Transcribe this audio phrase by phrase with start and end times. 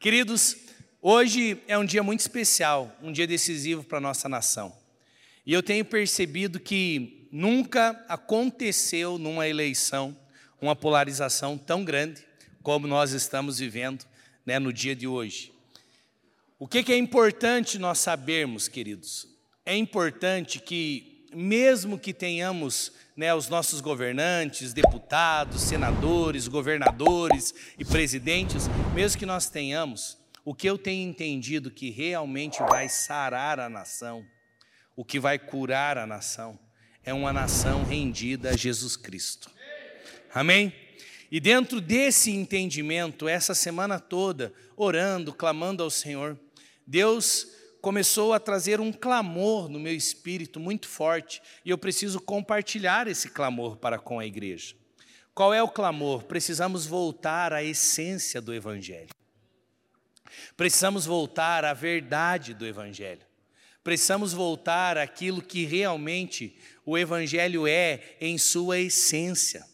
[0.00, 0.56] Queridos,
[1.02, 4.72] hoje é um dia muito especial, um dia decisivo para a nossa nação.
[5.44, 10.16] E eu tenho percebido que nunca aconteceu numa eleição
[10.62, 12.24] uma polarização tão grande
[12.62, 14.04] como nós estamos vivendo
[14.46, 15.52] né, no dia de hoje.
[16.60, 19.26] O que, que é importante nós sabermos, queridos?
[19.66, 28.68] É importante que, mesmo que tenhamos né, os nossos governantes, deputados, senadores, governadores e presidentes,
[28.94, 34.24] mesmo que nós tenhamos, o que eu tenho entendido que realmente vai sarar a nação,
[34.94, 36.56] o que vai curar a nação,
[37.02, 39.50] é uma nação rendida a Jesus Cristo.
[40.32, 40.72] Amém?
[41.28, 46.38] E dentro desse entendimento, essa semana toda, orando, clamando ao Senhor,
[46.86, 47.48] Deus
[47.80, 53.28] começou a trazer um clamor no meu espírito muito forte e eu preciso compartilhar esse
[53.28, 54.74] clamor para com a igreja.
[55.34, 56.24] Qual é o clamor?
[56.24, 59.10] Precisamos voltar à essência do Evangelho.
[60.56, 63.26] Precisamos voltar à verdade do Evangelho.
[63.84, 69.64] Precisamos voltar àquilo que realmente o Evangelho é em sua essência.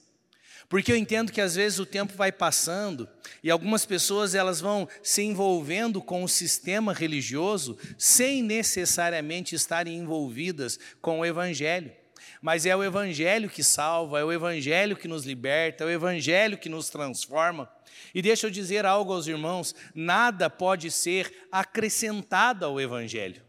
[0.68, 3.08] Porque eu entendo que às vezes o tempo vai passando
[3.42, 10.78] e algumas pessoas elas vão se envolvendo com o sistema religioso sem necessariamente estarem envolvidas
[11.00, 11.92] com o evangelho.
[12.40, 16.58] Mas é o evangelho que salva, é o evangelho que nos liberta, é o evangelho
[16.58, 17.70] que nos transforma.
[18.14, 23.42] E deixa eu dizer algo aos irmãos: nada pode ser acrescentado ao evangelho.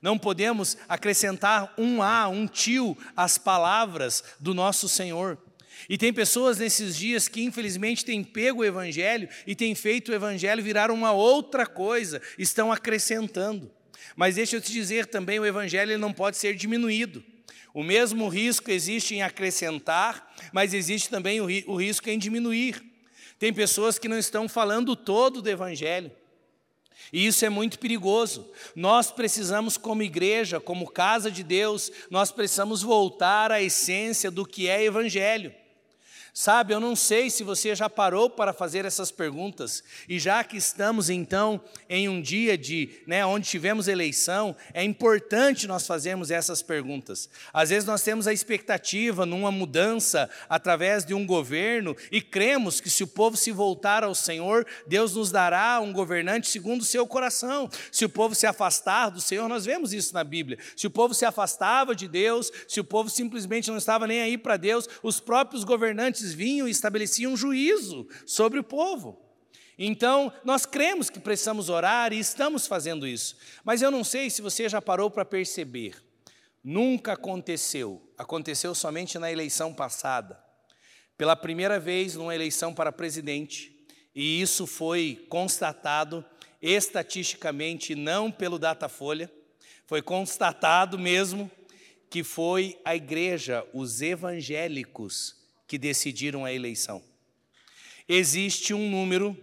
[0.00, 5.38] Não podemos acrescentar um A, um tio às palavras do nosso Senhor.
[5.90, 10.14] E tem pessoas nesses dias que infelizmente têm pego o evangelho e têm feito o
[10.14, 13.68] evangelho virar uma outra coisa, estão acrescentando.
[14.14, 17.24] Mas deixa eu te dizer também, o evangelho não pode ser diminuído.
[17.74, 22.80] O mesmo risco existe em acrescentar, mas existe também o, risco em diminuir.
[23.36, 26.12] Tem pessoas que não estão falando todo do evangelho.
[27.12, 28.48] E isso é muito perigoso.
[28.76, 34.68] Nós precisamos, como igreja, como casa de Deus, nós precisamos voltar à essência do que
[34.68, 35.52] é evangelho.
[36.32, 40.56] Sabe, eu não sei se você já parou para fazer essas perguntas, e já que
[40.56, 46.62] estamos então em um dia de, né, onde tivemos eleição, é importante nós fazermos essas
[46.62, 47.28] perguntas.
[47.52, 52.88] Às vezes nós temos a expectativa numa mudança através de um governo e cremos que
[52.88, 57.06] se o povo se voltar ao Senhor, Deus nos dará um governante segundo o seu
[57.06, 57.68] coração.
[57.90, 60.58] Se o povo se afastar do Senhor, nós vemos isso na Bíblia.
[60.76, 64.38] Se o povo se afastava de Deus, se o povo simplesmente não estava nem aí
[64.38, 69.18] para Deus, os próprios governantes vinham e estabeleciam juízo sobre o povo.
[69.82, 73.36] Então, nós cremos que precisamos orar e estamos fazendo isso.
[73.64, 75.94] Mas eu não sei se você já parou para perceber.
[76.62, 80.38] Nunca aconteceu, aconteceu somente na eleição passada.
[81.16, 83.74] Pela primeira vez numa eleição para presidente,
[84.14, 86.22] e isso foi constatado
[86.60, 89.32] estatisticamente, não pelo Datafolha,
[89.86, 91.50] foi constatado mesmo
[92.10, 95.39] que foi a igreja, os evangélicos,
[95.70, 97.00] que decidiram a eleição.
[98.08, 99.38] Existe um número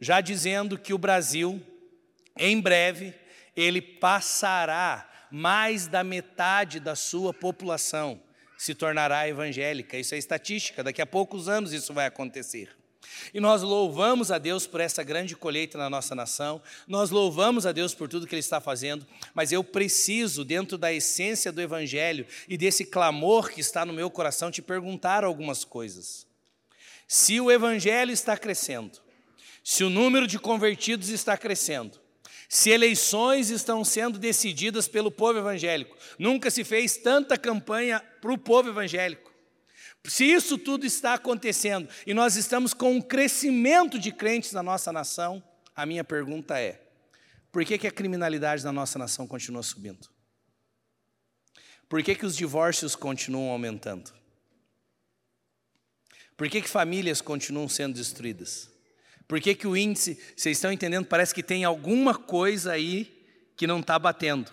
[0.00, 1.62] já dizendo que o Brasil,
[2.36, 3.14] em breve,
[3.54, 8.20] ele passará mais da metade da sua população
[8.58, 9.96] se tornará evangélica.
[9.96, 12.76] Isso é estatística, daqui a poucos anos isso vai acontecer.
[13.32, 17.72] E nós louvamos a Deus por essa grande colheita na nossa nação, nós louvamos a
[17.72, 22.26] Deus por tudo que Ele está fazendo, mas eu preciso, dentro da essência do Evangelho
[22.48, 26.26] e desse clamor que está no meu coração, te perguntar algumas coisas.
[27.06, 28.98] Se o Evangelho está crescendo,
[29.64, 32.00] se o número de convertidos está crescendo,
[32.48, 38.38] se eleições estão sendo decididas pelo povo evangélico, nunca se fez tanta campanha para o
[38.38, 39.27] povo evangélico.
[40.04, 44.92] Se isso tudo está acontecendo e nós estamos com um crescimento de crentes na nossa
[44.92, 45.42] nação,
[45.74, 46.80] a minha pergunta é:
[47.52, 50.08] por que, que a criminalidade na nossa nação continua subindo?
[51.88, 54.12] Por que, que os divórcios continuam aumentando?
[56.36, 58.70] Por que, que famílias continuam sendo destruídas?
[59.26, 63.66] Por que, que o índice, vocês estão entendendo, parece que tem alguma coisa aí que
[63.66, 64.50] não está batendo.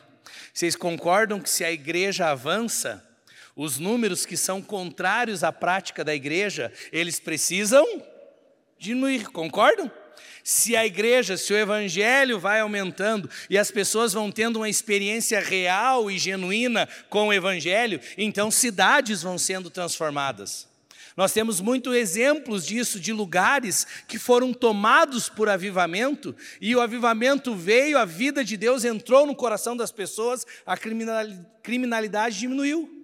[0.54, 3.08] Vocês concordam que se a igreja avança,
[3.56, 7.86] os números que são contrários à prática da igreja, eles precisam
[8.78, 9.90] diminuir, concordam?
[10.44, 15.40] Se a igreja, se o evangelho vai aumentando e as pessoas vão tendo uma experiência
[15.40, 20.68] real e genuína com o evangelho, então cidades vão sendo transformadas.
[21.18, 27.56] Nós temos muitos exemplos disso, de lugares que foram tomados por avivamento, e o avivamento
[27.56, 32.95] veio, a vida de Deus entrou no coração das pessoas, a criminalidade diminuiu.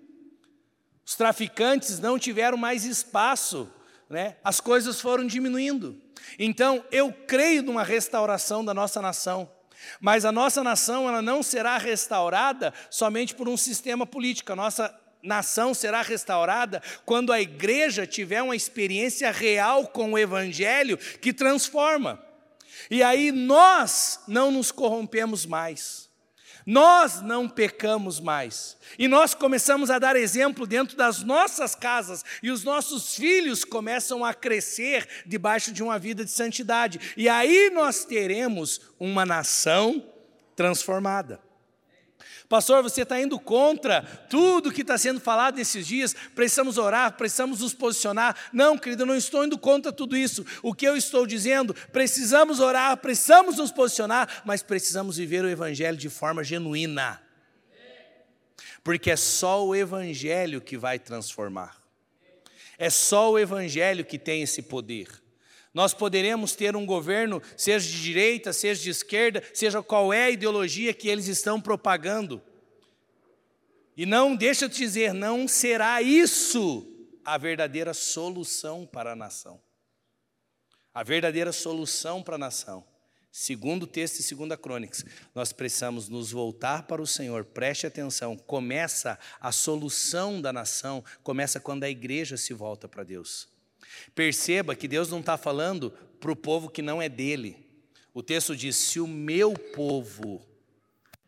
[1.12, 3.70] Os traficantes não tiveram mais espaço,
[4.10, 4.38] né?
[4.42, 6.02] as coisas foram diminuindo.
[6.40, 9.52] Então, eu creio numa restauração da nossa nação.
[10.00, 14.54] Mas a nossa nação ela não será restaurada somente por um sistema político.
[14.54, 20.98] A nossa nação será restaurada quando a igreja tiver uma experiência real com o evangelho
[20.98, 22.24] que transforma.
[22.90, 26.10] E aí nós não nos corrompemos mais.
[26.66, 28.78] Nós não pecamos mais.
[28.98, 34.24] E nós começamos a dar exemplo dentro das nossas casas, e os nossos filhos começam
[34.24, 37.14] a crescer debaixo de uma vida de santidade.
[37.18, 40.06] E aí nós teremos uma nação
[40.56, 41.51] transformada.
[42.48, 47.62] Pastor, você está indo contra tudo que está sendo falado nesses dias, precisamos orar, precisamos
[47.62, 48.36] nos posicionar.
[48.52, 50.46] Não, querido, eu não estou indo contra tudo isso.
[50.62, 55.98] O que eu estou dizendo, precisamos orar, precisamos nos posicionar, mas precisamos viver o Evangelho
[55.98, 57.22] de forma genuína.
[58.84, 61.82] Porque é só o Evangelho que vai transformar.
[62.78, 65.08] É só o Evangelho que tem esse poder.
[65.74, 70.32] Nós poderemos ter um governo, seja de direita, seja de esquerda, seja qual é a
[70.32, 72.42] ideologia que eles estão propagando.
[73.96, 76.88] E não, deixa eu te dizer, não será isso
[77.24, 79.62] a verdadeira solução para a nação.
[80.94, 82.86] A verdadeira solução para a nação.
[83.32, 87.46] Segundo o texto e segunda crônicas, nós precisamos nos voltar para o Senhor.
[87.46, 93.51] Preste atenção, começa a solução da nação, começa quando a igreja se volta para Deus.
[94.14, 97.66] Perceba que Deus não está falando para o povo que não é dele.
[98.14, 100.46] O texto diz: se o meu povo,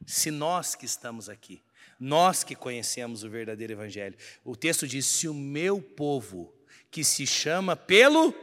[0.05, 1.61] se nós que estamos aqui,
[1.99, 6.53] nós que conhecemos o verdadeiro Evangelho, o texto diz: se o meu povo,
[6.91, 8.33] que se chama pelo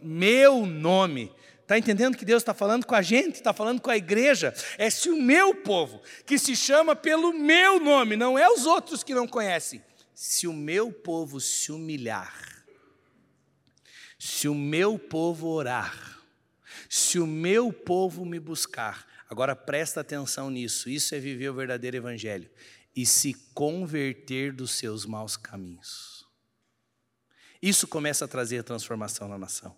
[0.00, 1.32] meu nome,
[1.70, 4.52] Está entendendo que Deus está falando com a gente, está falando com a igreja?
[4.76, 9.04] É se o meu povo, que se chama pelo meu nome, não é os outros
[9.04, 9.80] que não conhecem.
[10.12, 12.59] Se o meu povo se humilhar,
[14.20, 16.20] se o meu povo orar,
[16.90, 21.96] se o meu povo me buscar, agora presta atenção nisso, isso é viver o verdadeiro
[21.96, 22.50] evangelho,
[22.94, 26.26] e se converter dos seus maus caminhos.
[27.62, 29.74] Isso começa a trazer transformação na nação.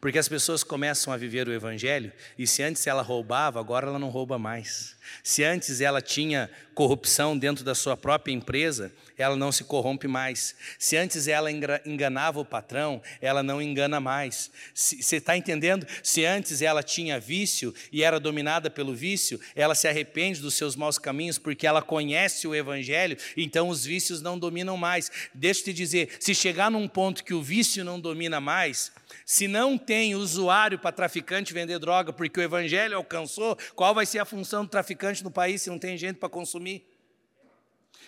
[0.00, 3.98] Porque as pessoas começam a viver o Evangelho e se antes ela roubava, agora ela
[3.98, 4.95] não rouba mais.
[5.22, 10.54] Se antes ela tinha corrupção dentro da sua própria empresa, ela não se corrompe mais.
[10.78, 14.50] Se antes ela enganava o patrão, ela não engana mais.
[14.74, 15.86] Você está entendendo?
[16.02, 20.76] Se antes ela tinha vício e era dominada pelo vício, ela se arrepende dos seus
[20.76, 25.10] maus caminhos porque ela conhece o Evangelho, então os vícios não dominam mais.
[25.32, 28.92] Deixa eu te dizer: se chegar num ponto que o vício não domina mais,
[29.24, 34.18] se não tem usuário para traficante vender droga porque o evangelho alcançou, qual vai ser
[34.18, 36.86] a função do traficante no país se não tem gente para consumir?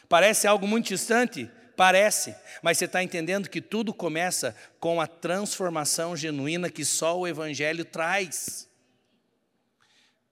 [0.08, 1.50] Parece algo muito distante?
[1.76, 7.26] Parece, mas você está entendendo que tudo começa com a transformação genuína que só o
[7.26, 8.68] Evangelho traz.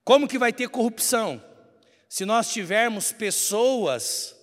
[0.03, 1.43] Como que vai ter corrupção?
[2.09, 4.37] Se nós tivermos pessoas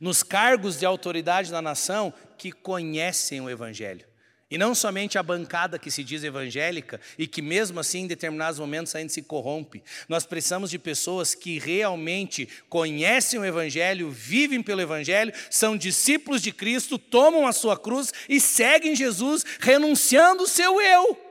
[0.00, 4.07] nos cargos de autoridade da nação que conhecem o Evangelho.
[4.50, 8.58] E não somente a bancada que se diz evangélica e que, mesmo assim, em determinados
[8.58, 9.84] momentos ainda se corrompe.
[10.08, 16.50] Nós precisamos de pessoas que realmente conhecem o Evangelho, vivem pelo Evangelho, são discípulos de
[16.50, 21.28] Cristo, tomam a sua cruz e seguem Jesus, renunciando o seu eu.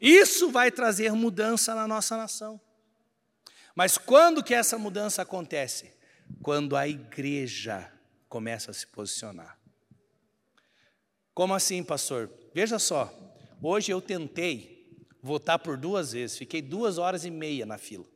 [0.00, 2.60] Isso vai trazer mudança na nossa nação.
[3.74, 5.92] Mas quando que essa mudança acontece?
[6.42, 7.90] Quando a igreja
[8.28, 9.58] começa a se posicionar.
[11.36, 12.30] Como assim, pastor?
[12.56, 13.12] Veja só,
[13.60, 18.06] hoje eu tentei votar por duas vezes, fiquei duas horas e meia na fila.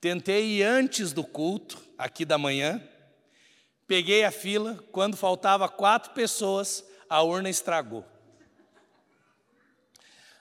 [0.00, 2.82] Tentei ir antes do culto, aqui da manhã,
[3.86, 8.04] peguei a fila, quando faltava quatro pessoas, a urna estragou.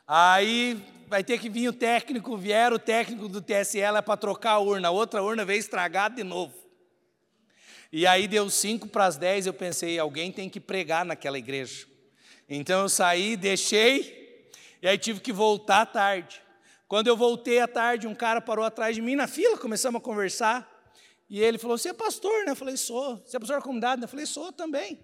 [0.08, 4.60] Aí vai ter que vir o técnico, vieram o técnico do TSL para trocar a
[4.60, 6.56] urna, a outra urna veio estragada de novo.
[7.92, 11.94] E aí deu cinco para as dez, eu pensei, alguém tem que pregar naquela igreja.
[12.48, 14.50] Então eu saí, deixei,
[14.82, 16.42] e aí tive que voltar tarde.
[16.88, 20.04] Quando eu voltei à tarde, um cara parou atrás de mim na fila, começamos a
[20.04, 20.72] conversar.
[21.28, 22.52] E ele falou: Você é pastor, né?
[22.52, 23.18] Eu falei: Sou.
[23.18, 24.02] Você é pastor da comunidade?
[24.02, 25.00] Eu falei: Sou também.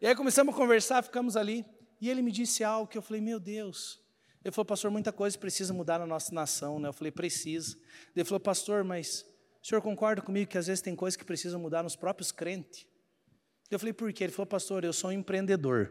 [0.00, 1.64] E aí começamos a conversar, ficamos ali.
[2.00, 4.00] E ele me disse algo que eu falei: Meu Deus.
[4.44, 6.88] Ele falou: Pastor, muita coisa precisa mudar na nossa nação, né?
[6.88, 7.78] Eu falei: Precisa.
[8.14, 9.24] Ele falou: Pastor, mas
[9.66, 12.86] o senhor concorda comigo que às vezes tem coisas que precisam mudar nos próprios crentes?
[13.68, 14.22] Eu falei, por quê?
[14.22, 15.90] Ele falou, pastor, eu sou um empreendedor.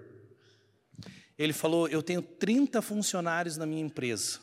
[1.37, 4.39] Ele falou, eu tenho 30 funcionários na minha empresa.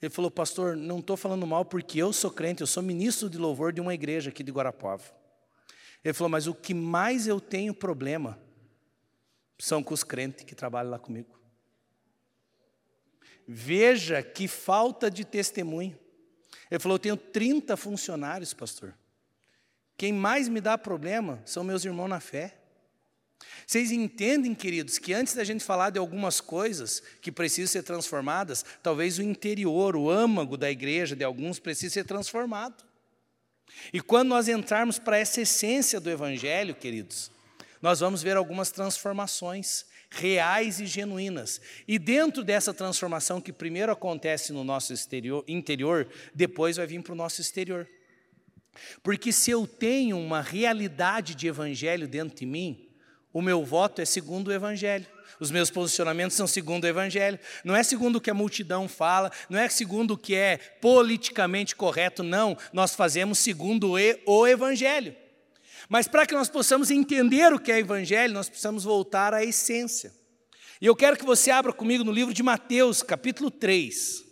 [0.00, 3.38] Ele falou, pastor, não estou falando mal porque eu sou crente, eu sou ministro de
[3.38, 5.04] louvor de uma igreja aqui de Guarapuava.
[6.04, 8.38] Ele falou, mas o que mais eu tenho problema
[9.58, 11.38] são com os crentes que trabalham lá comigo.
[13.46, 15.98] Veja que falta de testemunho.
[16.70, 18.94] Ele falou: Eu tenho 30 funcionários, pastor.
[19.96, 22.58] Quem mais me dá problema são meus irmãos na fé.
[23.66, 28.64] Vocês entendem, queridos, que antes da gente falar de algumas coisas que precisam ser transformadas,
[28.82, 32.84] talvez o interior, o âmago da igreja de alguns precise ser transformado.
[33.92, 37.30] E quando nós entrarmos para essa essência do Evangelho, queridos,
[37.80, 41.60] nós vamos ver algumas transformações reais e genuínas.
[41.88, 47.12] E dentro dessa transformação que primeiro acontece no nosso exterior, interior, depois vai vir para
[47.12, 47.88] o nosso exterior.
[49.02, 52.83] Porque se eu tenho uma realidade de evangelho dentro de mim,
[53.34, 55.06] o meu voto é segundo o evangelho.
[55.40, 57.38] Os meus posicionamentos são segundo o Evangelho.
[57.64, 61.74] Não é segundo o que a multidão fala, não é segundo o que é politicamente
[61.74, 62.56] correto, não.
[62.72, 65.14] Nós fazemos segundo o Evangelho.
[65.88, 70.12] Mas para que nós possamos entender o que é Evangelho, nós precisamos voltar à essência.
[70.80, 74.24] E eu quero que você abra comigo no livro de Mateus, capítulo 3.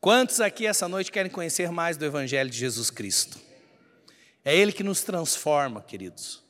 [0.00, 3.53] Quantos aqui essa noite querem conhecer mais do Evangelho de Jesus Cristo?
[4.44, 6.42] É Ele que nos transforma, queridos.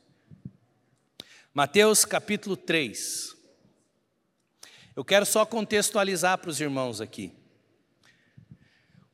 [1.53, 3.37] Mateus capítulo 3.
[4.97, 7.33] Eu quero só contextualizar para os irmãos aqui.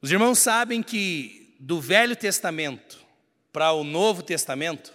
[0.01, 3.05] Os irmãos sabem que do Velho Testamento
[3.53, 4.95] para o Novo Testamento,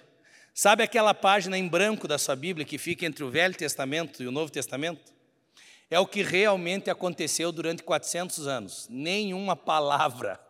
[0.52, 4.28] sabe aquela página em branco da sua Bíblia que fica entre o Velho Testamento e
[4.28, 5.14] o Novo Testamento?
[5.92, 8.88] É o que realmente aconteceu durante 400 anos.
[8.90, 10.44] Nenhuma palavra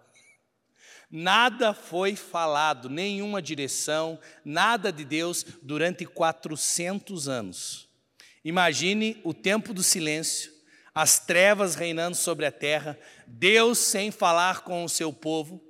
[1.10, 7.88] Nada foi falado, nenhuma direção, nada de Deus durante 400 anos.
[8.44, 10.52] Imagine o tempo do silêncio,
[10.94, 12.98] as trevas reinando sobre a terra,
[13.28, 15.62] Deus sem falar com o seu povo.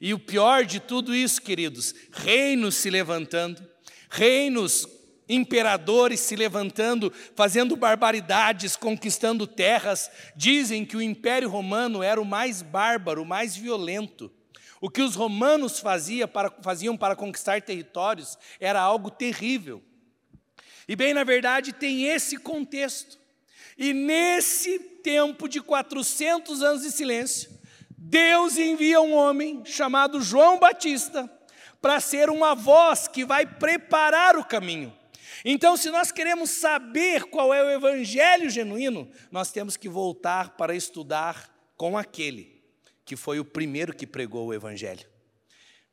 [0.00, 3.62] E o pior de tudo isso, queridos, reinos se levantando,
[4.08, 4.86] reinos
[5.28, 10.10] imperadores se levantando, fazendo barbaridades, conquistando terras.
[10.34, 14.32] Dizem que o Império Romano era o mais bárbaro, o mais violento.
[14.80, 19.82] O que os romanos fazia para, faziam para conquistar territórios era algo terrível.
[20.88, 23.18] E bem, na verdade, tem esse contexto.
[23.76, 27.50] E nesse tempo de 400 anos de silêncio,
[27.96, 31.30] Deus envia um homem chamado João Batista
[31.80, 34.92] para ser uma voz que vai preparar o caminho.
[35.44, 40.74] Então, se nós queremos saber qual é o evangelho genuíno, nós temos que voltar para
[40.74, 42.59] estudar com aquele
[43.10, 45.04] que foi o primeiro que pregou o Evangelho.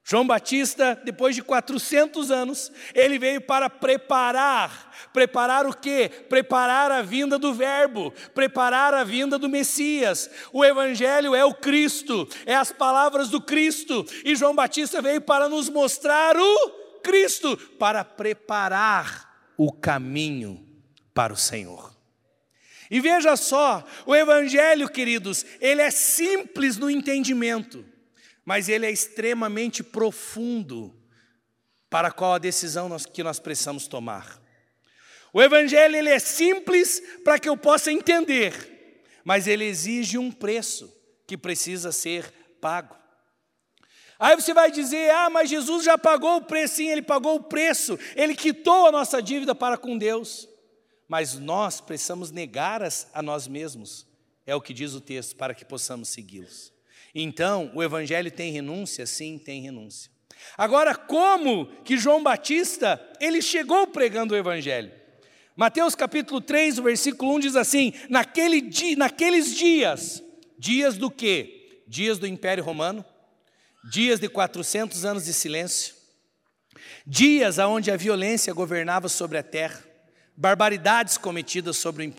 [0.04, 4.96] João Batista, depois de 400 anos, ele veio para preparar.
[5.12, 6.12] Preparar o quê?
[6.30, 10.30] Preparar a vinda do Verbo, preparar a vinda do Messias.
[10.54, 14.06] O Evangelho é o Cristo, é as palavras do Cristo.
[14.24, 16.70] E João Batista veio para nos mostrar o
[17.02, 20.64] Cristo, para preparar o caminho
[21.16, 21.97] para o Senhor.
[22.90, 27.86] E veja só, o Evangelho, queridos, ele é simples no entendimento,
[28.46, 30.96] mas ele é extremamente profundo
[31.90, 34.42] para qual a decisão que nós precisamos tomar.
[35.34, 40.94] O Evangelho ele é simples para que eu possa entender, mas ele exige um preço
[41.28, 42.96] que precisa ser pago.
[44.18, 47.44] Aí você vai dizer: ah, mas Jesus já pagou o preço, sim, ele pagou o
[47.44, 50.48] preço, ele quitou a nossa dívida para com Deus
[51.08, 52.82] mas nós precisamos negar
[53.14, 54.06] a nós mesmos,
[54.46, 56.74] é o que diz o texto, para que possamos segui-los.
[57.14, 59.06] Então, o Evangelho tem renúncia?
[59.06, 60.12] Sim, tem renúncia.
[60.58, 64.92] Agora, como que João Batista, ele chegou pregando o Evangelho?
[65.56, 70.24] Mateus capítulo 3, o versículo 1 diz assim, Naquele dia, naqueles dias,
[70.58, 71.82] dias do quê?
[71.88, 73.04] Dias do Império Romano,
[73.90, 75.96] dias de 400 anos de silêncio,
[77.06, 79.84] dias onde a violência governava sobre a terra,
[80.38, 82.14] barbaridades cometidas sobre,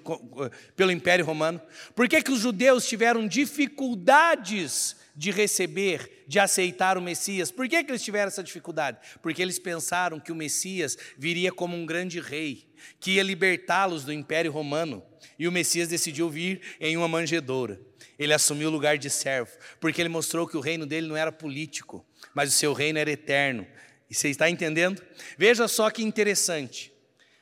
[0.74, 1.60] pelo Império Romano?
[1.94, 7.52] Por que, que os judeus tiveram dificuldades de receber, de aceitar o Messias?
[7.52, 8.98] Por que, que eles tiveram essa dificuldade?
[9.22, 14.12] Porque eles pensaram que o Messias viria como um grande rei, que ia libertá-los do
[14.12, 15.02] Império Romano.
[15.38, 17.80] E o Messias decidiu vir em uma manjedoura.
[18.18, 21.30] Ele assumiu o lugar de servo, porque ele mostrou que o reino dele não era
[21.30, 23.64] político, mas o seu reino era eterno.
[24.10, 25.00] E você está entendendo?
[25.36, 26.92] Veja só que interessante.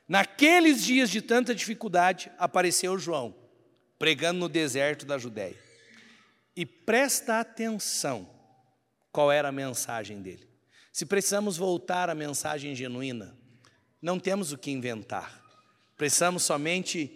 [0.09, 3.35] Naqueles dias de tanta dificuldade, apareceu João,
[3.99, 5.57] pregando no deserto da Judéia.
[6.55, 8.29] E presta atenção
[9.11, 10.49] qual era a mensagem dele.
[10.93, 13.37] Se precisamos voltar à mensagem genuína,
[14.01, 15.43] não temos o que inventar.
[15.97, 17.11] Precisamos somente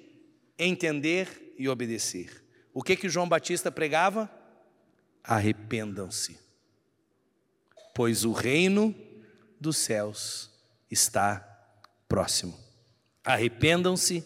[0.59, 2.45] entender e obedecer.
[2.75, 4.31] O que que João Batista pregava?
[5.23, 6.39] Arrependam-se,
[7.95, 8.95] pois o reino
[9.61, 10.51] dos céus
[10.91, 11.41] está
[12.09, 12.70] próximo.
[13.31, 14.25] Arrependam-se,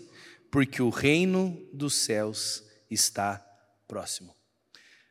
[0.50, 3.44] porque o reino dos céus está
[3.86, 4.34] próximo.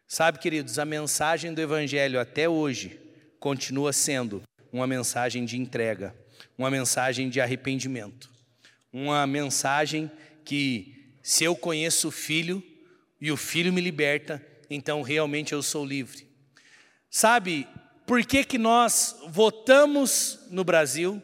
[0.08, 3.00] Sabe, queridos, a mensagem do Evangelho até hoje
[3.40, 6.16] continua sendo uma mensagem de entrega,
[6.58, 8.32] uma mensagem de arrependimento,
[8.92, 10.12] uma mensagem
[10.44, 12.64] que, se eu conheço o Filho
[13.22, 16.28] e o Filho me liberta, então realmente eu sou livre.
[17.12, 17.68] Sabe,
[18.08, 21.22] por que, que nós votamos no Brasil?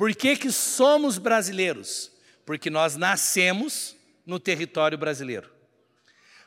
[0.00, 2.10] Por que, que somos brasileiros?
[2.46, 5.50] Porque nós nascemos no território brasileiro.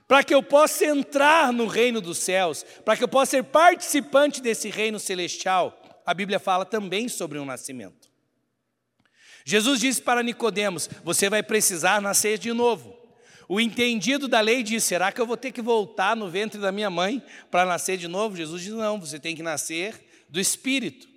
[0.07, 4.41] Para que eu possa entrar no reino dos céus, para que eu possa ser participante
[4.41, 8.09] desse reino celestial, a Bíblia fala também sobre um nascimento.
[9.45, 12.97] Jesus disse para Nicodemos: "Você vai precisar nascer de novo".
[13.47, 16.71] O entendido da lei diz: "Será que eu vou ter que voltar no ventre da
[16.71, 21.12] minha mãe para nascer de novo?" Jesus diz: "Não, você tem que nascer do espírito".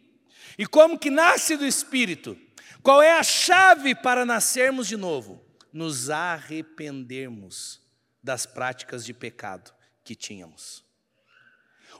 [0.59, 2.37] E como que nasce do espírito?
[2.83, 5.45] Qual é a chave para nascermos de novo?
[5.73, 7.81] Nos arrependermos
[8.23, 9.73] das práticas de pecado
[10.05, 10.85] que tínhamos.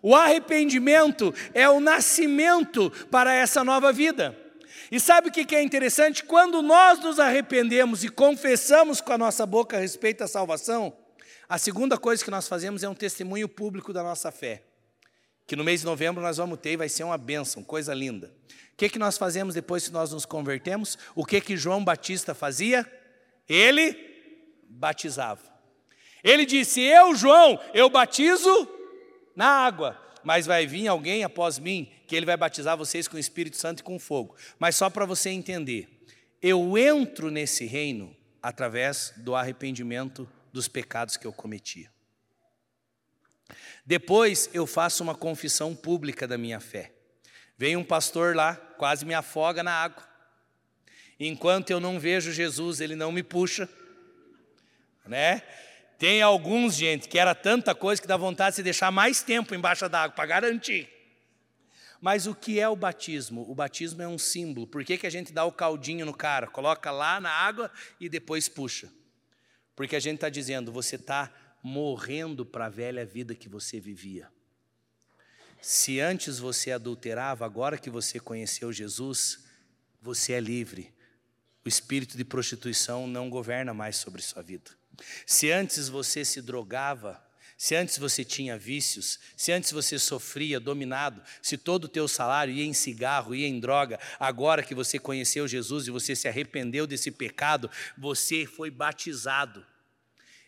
[0.03, 4.37] O arrependimento é o nascimento para essa nova vida.
[4.91, 6.23] E sabe o que é interessante?
[6.23, 10.97] Quando nós nos arrependemos e confessamos com a nossa boca a respeito da salvação,
[11.49, 14.63] a segunda coisa que nós fazemos é um testemunho público da nossa fé.
[15.47, 18.33] Que no mês de novembro nós vamos ter e vai ser uma bênção, coisa linda.
[18.73, 20.99] O que, que nós fazemos depois que nós nos convertemos?
[21.15, 22.85] O que, que João Batista fazia?
[23.49, 23.97] Ele
[24.69, 25.43] batizava.
[26.23, 28.69] Ele disse: Eu, João, eu batizo
[29.35, 33.21] na água, mas vai vir alguém após mim que ele vai batizar vocês com o
[33.21, 34.37] Espírito Santo e com fogo.
[34.59, 35.89] Mas só para você entender,
[36.43, 41.91] eu entro nesse reino através do arrependimento dos pecados que eu cometia.
[43.85, 46.93] Depois eu faço uma confissão pública da minha fé.
[47.57, 50.03] Vem um pastor lá, quase me afoga na água.
[51.19, 53.69] Enquanto eu não vejo Jesus, ele não me puxa,
[55.07, 55.43] né?
[55.99, 59.55] Tem alguns, gente, que era tanta coisa que dá vontade de se deixar mais tempo
[59.55, 60.91] embaixo da água para garantir.
[62.01, 63.51] Mas o que é o batismo?
[63.51, 64.67] O batismo é um símbolo.
[64.67, 66.47] Por que, que a gente dá o caldinho no cara?
[66.47, 68.93] Coloca lá na água e depois puxa.
[69.75, 71.33] Porque a gente está dizendo, você está
[71.67, 74.31] morrendo para a velha vida que você vivia.
[75.61, 79.45] Se antes você adulterava, agora que você conheceu Jesus,
[80.01, 80.95] você é livre.
[81.65, 84.71] O espírito de prostituição não governa mais sobre sua vida.
[85.27, 87.21] Se antes você se drogava,
[87.59, 92.55] se antes você tinha vícios, se antes você sofria dominado, se todo o teu salário
[92.55, 96.87] ia em cigarro, ia em droga, agora que você conheceu Jesus e você se arrependeu
[96.87, 99.67] desse pecado, você foi batizado.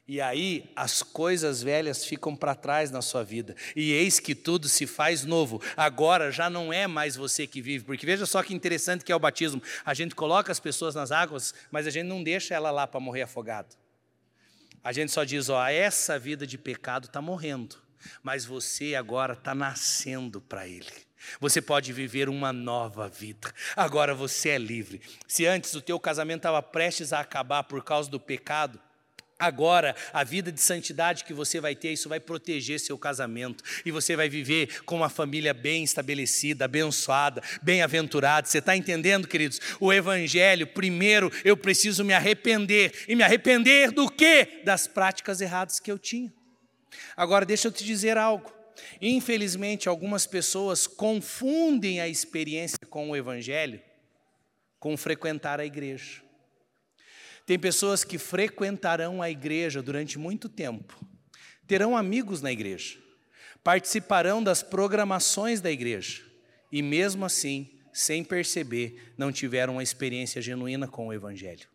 [0.09, 3.55] E aí as coisas velhas ficam para trás na sua vida.
[3.77, 5.61] E eis que tudo se faz novo.
[5.77, 7.85] Agora já não é mais você que vive.
[7.85, 9.63] Porque veja só que interessante que é o batismo.
[9.85, 12.99] A gente coloca as pessoas nas águas, mas a gente não deixa ela lá para
[12.99, 13.77] morrer afogado.
[14.83, 17.77] A gente só diz, ó, essa vida de pecado está morrendo,
[18.23, 20.87] mas você agora está nascendo para Ele.
[21.39, 23.53] Você pode viver uma nova vida.
[23.77, 25.03] Agora você é livre.
[25.27, 28.81] Se antes o teu casamento estava prestes a acabar por causa do pecado,
[29.39, 33.63] Agora, a vida de santidade que você vai ter, isso vai proteger seu casamento.
[33.85, 38.49] E você vai viver com uma família bem estabelecida, abençoada, bem-aventurada.
[38.49, 39.61] Você está entendendo, queridos?
[39.79, 43.05] O Evangelho, primeiro eu preciso me arrepender.
[43.07, 44.63] E me arrepender do quê?
[44.65, 46.33] Das práticas erradas que eu tinha.
[47.17, 48.53] Agora, deixa eu te dizer algo.
[49.01, 53.81] Infelizmente, algumas pessoas confundem a experiência com o Evangelho
[54.79, 56.28] com frequentar a igreja.
[57.49, 61.03] Tem pessoas que frequentarão a igreja durante muito tempo,
[61.67, 62.99] terão amigos na igreja,
[63.65, 66.23] participarão das programações da igreja
[66.71, 71.67] e, mesmo assim, sem perceber, não tiveram uma experiência genuína com o Evangelho.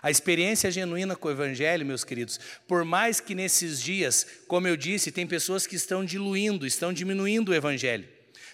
[0.00, 4.76] A experiência genuína com o Evangelho, meus queridos, por mais que nesses dias, como eu
[4.76, 8.08] disse, tem pessoas que estão diluindo, estão diminuindo o Evangelho.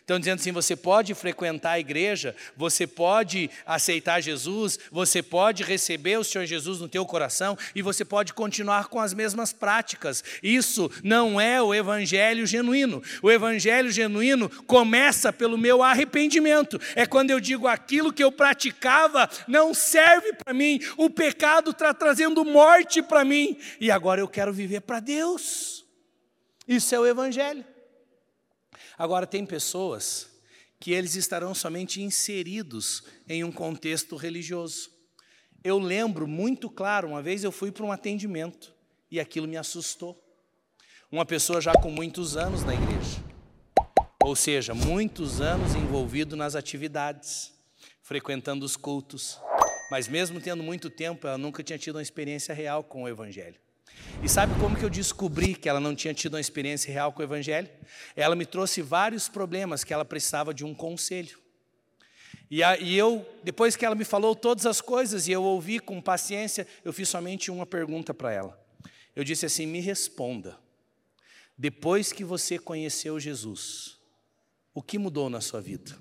[0.07, 6.17] Estão dizendo assim: você pode frequentar a igreja, você pode aceitar Jesus, você pode receber
[6.17, 10.23] o Senhor Jesus no teu coração e você pode continuar com as mesmas práticas.
[10.41, 13.03] Isso não é o evangelho genuíno.
[13.21, 16.81] O evangelho genuíno começa pelo meu arrependimento.
[16.95, 21.93] É quando eu digo aquilo que eu praticava não serve para mim, o pecado está
[21.93, 25.85] trazendo morte para mim e agora eu quero viver para Deus.
[26.69, 27.65] Isso é o evangelho.
[28.99, 30.29] Agora, tem pessoas
[30.79, 34.91] que eles estarão somente inseridos em um contexto religioso.
[35.65, 38.75] Eu lembro muito claro, uma vez eu fui para um atendimento
[39.11, 40.23] e aquilo me assustou.
[41.11, 43.23] Uma pessoa já com muitos anos na igreja,
[44.23, 47.53] ou seja, muitos anos envolvido nas atividades,
[48.03, 49.41] frequentando os cultos,
[49.91, 53.61] Mas mesmo tendo muito tempo, ela nunca tinha tido uma experiência real com o Evangelho.
[54.23, 57.21] E sabe como que eu descobri que ela não tinha tido uma experiência real com
[57.21, 57.69] o Evangelho?
[58.15, 61.39] Ela me trouxe vários problemas que ela precisava de um conselho.
[62.51, 65.79] E, a, e eu, depois que ela me falou todas as coisas e eu ouvi
[65.79, 68.67] com paciência, eu fiz somente uma pergunta para ela.
[69.15, 70.59] Eu disse assim: me responda.
[71.59, 73.99] Depois que você conheceu Jesus,
[74.75, 75.99] o que mudou na sua vida?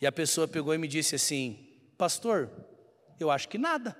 [0.00, 2.50] E a pessoa pegou e me disse assim: Pastor,
[3.20, 3.96] eu acho que nada.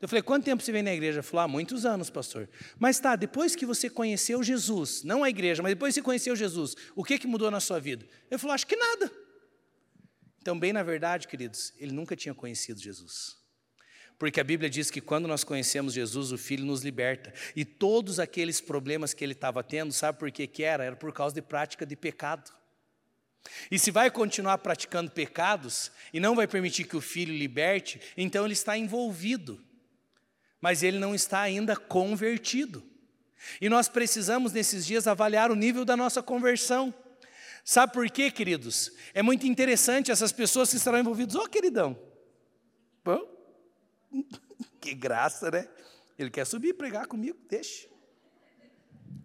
[0.00, 1.18] Eu falei, quanto tempo você vem na igreja?
[1.18, 2.48] Ele falou, há muitos anos, pastor.
[2.78, 6.34] Mas tá, depois que você conheceu Jesus, não a igreja, mas depois que você conheceu
[6.34, 8.06] Jesus, o que, que mudou na sua vida?
[8.30, 9.12] Ele falou, acho que nada.
[10.40, 13.38] Então, bem na verdade, queridos, ele nunca tinha conhecido Jesus.
[14.18, 17.32] Porque a Bíblia diz que quando nós conhecemos Jesus, o Filho nos liberta.
[17.54, 20.82] E todos aqueles problemas que ele estava tendo, sabe por que, que era?
[20.82, 22.50] Era por causa de prática de pecado.
[23.70, 28.44] E se vai continuar praticando pecados e não vai permitir que o filho liberte, então
[28.44, 29.62] ele está envolvido
[30.60, 32.82] mas ele não está ainda convertido.
[33.60, 36.92] E nós precisamos, nesses dias, avaliar o nível da nossa conversão.
[37.64, 38.92] Sabe por quê, queridos?
[39.14, 41.34] É muito interessante essas pessoas que estarão envolvidas.
[41.34, 41.98] Ô, oh, queridão,
[43.04, 43.22] bom,
[44.80, 45.68] que graça, né?
[46.18, 47.88] Ele quer subir e pregar comigo, deixa.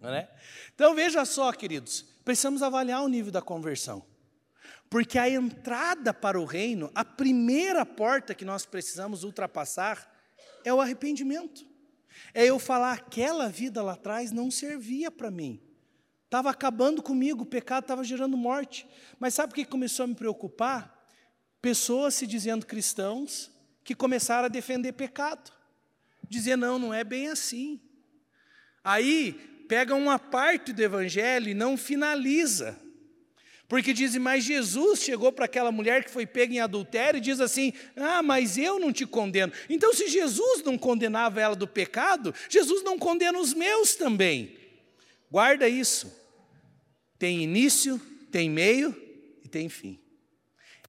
[0.02, 0.28] é?
[0.74, 4.04] Então veja só, queridos, precisamos avaliar o nível da conversão.
[4.88, 10.15] Porque a entrada para o reino, a primeira porta que nós precisamos ultrapassar,
[10.66, 11.64] é o arrependimento.
[12.34, 15.60] É eu falar, aquela vida lá atrás não servia para mim.
[16.24, 18.84] Estava acabando comigo, o pecado estava gerando morte.
[19.20, 21.06] Mas sabe o que começou a me preocupar?
[21.62, 23.48] Pessoas se dizendo cristãos
[23.84, 25.52] que começaram a defender pecado.
[26.28, 27.80] Dizer, não, não é bem assim.
[28.82, 29.34] Aí
[29.68, 32.76] pega uma parte do evangelho e não finaliza.
[33.68, 37.40] Porque dizem, mas Jesus chegou para aquela mulher que foi pega em adultério e diz
[37.40, 39.52] assim: Ah, mas eu não te condeno.
[39.68, 44.56] Então, se Jesus não condenava ela do pecado, Jesus não condena os meus também.
[45.30, 46.14] Guarda isso.
[47.18, 48.00] Tem início,
[48.30, 48.94] tem meio
[49.44, 49.98] e tem fim.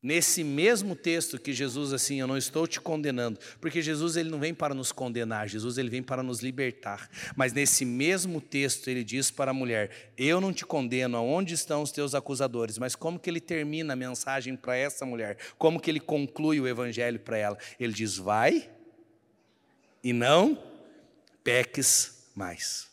[0.02, 4.40] Nesse mesmo texto que Jesus assim, eu não estou te condenando, porque Jesus ele não
[4.40, 7.10] vem para nos condenar, Jesus ele vem para nos libertar.
[7.36, 11.82] Mas nesse mesmo texto ele diz para a mulher: "Eu não te condeno, aonde estão
[11.82, 15.38] os teus acusadores?" Mas como que ele termina a mensagem para essa mulher?
[15.58, 17.58] Como que ele conclui o evangelho para ela?
[17.80, 18.70] Ele diz: "Vai
[20.04, 20.62] e não
[21.44, 22.88] peques mais."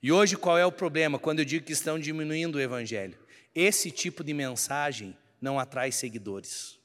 [0.00, 3.18] E hoje qual é o problema quando eu digo que estão diminuindo o evangelho?
[3.54, 6.78] Esse tipo de mensagem não atrai seguidores.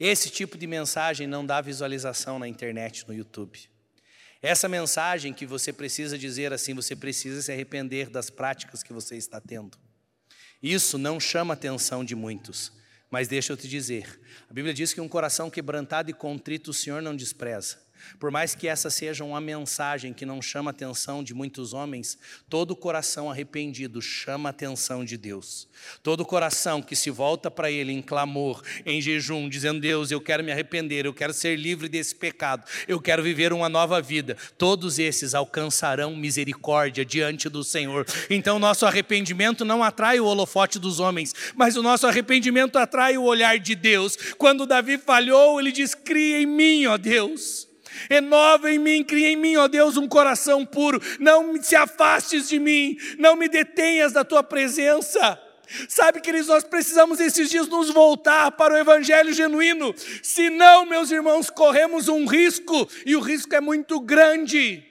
[0.00, 3.68] Esse tipo de mensagem não dá visualização na internet, no YouTube.
[4.42, 9.16] Essa mensagem que você precisa dizer assim, você precisa se arrepender das práticas que você
[9.16, 9.78] está tendo.
[10.62, 12.72] Isso não chama a atenção de muitos,
[13.10, 16.74] mas deixa eu te dizer: a Bíblia diz que um coração quebrantado e contrito o
[16.74, 17.85] Senhor não despreza.
[18.18, 22.18] Por mais que essa seja uma mensagem que não chama a atenção de muitos homens,
[22.48, 25.68] todo coração arrependido chama a atenção de Deus.
[26.02, 30.42] Todo coração que se volta para Ele em clamor, em jejum, dizendo: Deus, eu quero
[30.42, 34.98] me arrepender, eu quero ser livre desse pecado, eu quero viver uma nova vida, todos
[34.98, 38.06] esses alcançarão misericórdia diante do Senhor.
[38.30, 43.24] Então, nosso arrependimento não atrai o holofote dos homens, mas o nosso arrependimento atrai o
[43.24, 44.16] olhar de Deus.
[44.38, 47.65] Quando Davi falhou, ele diz: Cria em mim, ó Deus
[48.10, 51.00] Renova em mim, cria em mim, ó Deus, um coração puro.
[51.18, 55.40] Não se afastes de mim, não me detenhas da tua presença.
[55.88, 59.94] Sabe, queridos, nós precisamos esses dias nos voltar para o evangelho genuíno.
[60.22, 64.84] Senão, meus irmãos, corremos um risco, e o risco é muito grande.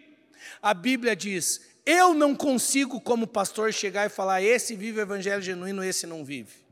[0.61, 5.41] A Bíblia diz: eu não consigo, como pastor, chegar e falar: esse vive o evangelho
[5.41, 6.65] genuíno, esse não vive.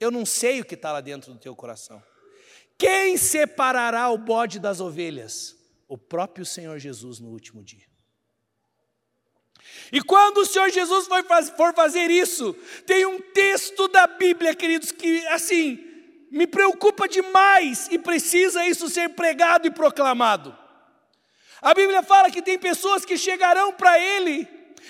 [0.00, 2.02] Eu não sei o que está lá dentro do teu coração.
[2.76, 5.56] Quem separará o bode das ovelhas?
[5.88, 7.86] O próprio Senhor Jesus no último dia.
[9.90, 11.08] E quando o Senhor Jesus
[11.56, 12.54] for fazer isso,
[12.86, 15.84] tem um texto da Bíblia, queridos, que assim
[16.30, 20.56] me preocupa demais e precisa isso ser pregado e proclamado.
[21.60, 24.46] A Bíblia fala que tem pessoas que chegarão para Ele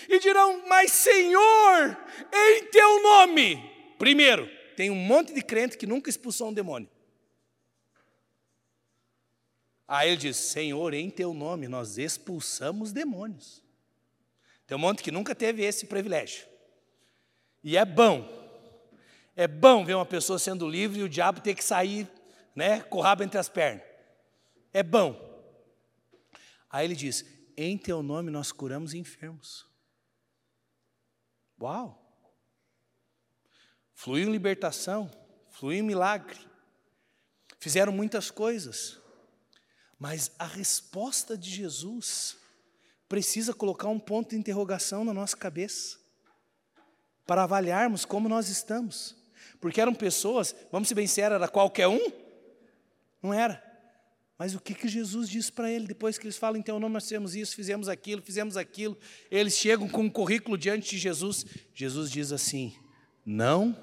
[0.08, 1.96] e dirão: Mas Senhor,
[2.32, 3.64] em Teu nome.
[3.98, 6.88] Primeiro, tem um monte de crente que nunca expulsou um demônio.
[9.88, 13.62] Aí ele diz: Senhor, em teu nome nós expulsamos demônios.
[14.66, 16.46] Tem um monte que nunca teve esse privilégio.
[17.64, 18.28] E é bom,
[19.34, 22.06] é bom ver uma pessoa sendo livre e o diabo ter que sair,
[22.54, 23.82] né, com o rabo entre as pernas.
[24.74, 25.16] É bom.
[26.68, 27.24] Aí ele diz:
[27.56, 29.66] Em teu nome nós curamos enfermos.
[31.58, 32.04] Uau!
[33.94, 35.10] Fluiu libertação,
[35.50, 36.38] fluiu milagre.
[37.58, 39.00] fizeram muitas coisas,
[39.98, 42.36] mas a resposta de Jesus
[43.08, 45.98] precisa colocar um ponto de interrogação na nossa cabeça,
[47.26, 49.16] para avaliarmos como nós estamos,
[49.60, 52.12] porque eram pessoas, vamos ser bem sérios, era qualquer um?
[53.22, 53.66] Não era.
[54.38, 57.02] Mas o que, que Jesus disse para ele depois que eles falam, então não nós
[57.02, 58.96] fizemos isso, fizemos aquilo, fizemos aquilo,
[59.30, 61.44] eles chegam com um currículo diante de Jesus.
[61.74, 62.72] Jesus diz assim:
[63.26, 63.76] Não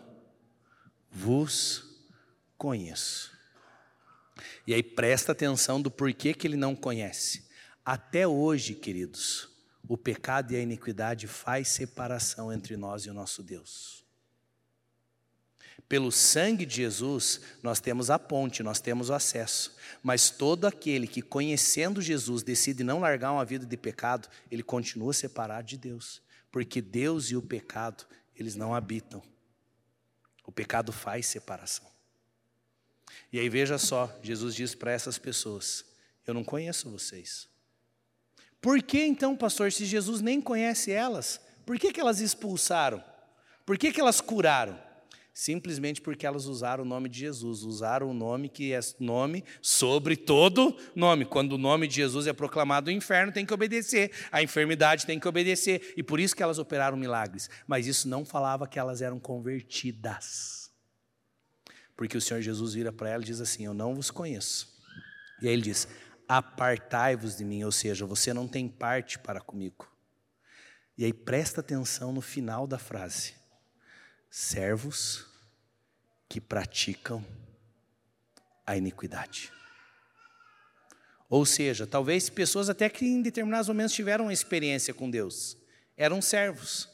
[1.12, 1.84] vos
[2.58, 3.35] conheço.
[4.67, 7.45] E aí presta atenção do porquê que ele não conhece.
[7.84, 9.50] Até hoje, queridos,
[9.88, 14.04] o pecado e a iniquidade faz separação entre nós e o nosso Deus.
[15.88, 19.76] Pelo sangue de Jesus, nós temos a ponte, nós temos o acesso.
[20.02, 25.13] Mas todo aquele que, conhecendo Jesus, decide não largar uma vida de pecado, ele continua
[25.13, 26.24] separado de Deus.
[26.52, 29.21] Porque Deus e o pecado, eles não habitam.
[30.43, 31.94] O pecado faz separação.
[33.36, 35.84] E aí veja só, Jesus diz para essas pessoas:
[36.26, 37.50] Eu não conheço vocês.
[38.62, 43.04] Por que então, pastor, se Jesus nem conhece elas, por que, que elas expulsaram?
[43.65, 44.80] Por que, que elas curaram?
[45.34, 50.15] Simplesmente porque elas usaram o nome de Jesus, usaram o nome que é nome sobre
[50.15, 51.26] todo nome.
[51.26, 55.19] Quando o nome de Jesus é proclamado, o inferno tem que obedecer, a enfermidade tem
[55.19, 57.50] que obedecer, e por isso que elas operaram milagres.
[57.67, 60.64] Mas isso não falava que elas eram convertidas.
[61.95, 64.75] Porque o Senhor Jesus vira para ela e diz assim: Eu não vos conheço.
[65.41, 65.88] E aí ele diz:
[66.27, 69.91] Apartai-vos de mim, ou seja, você não tem parte para comigo.
[70.97, 73.34] E aí presta atenção no final da frase:
[74.29, 75.25] servos
[76.27, 77.25] que praticam
[78.65, 79.51] a iniquidade.
[81.29, 85.58] Ou seja, talvez pessoas até que em determinados momentos tiveram uma experiência com Deus,
[85.97, 86.89] eram servos,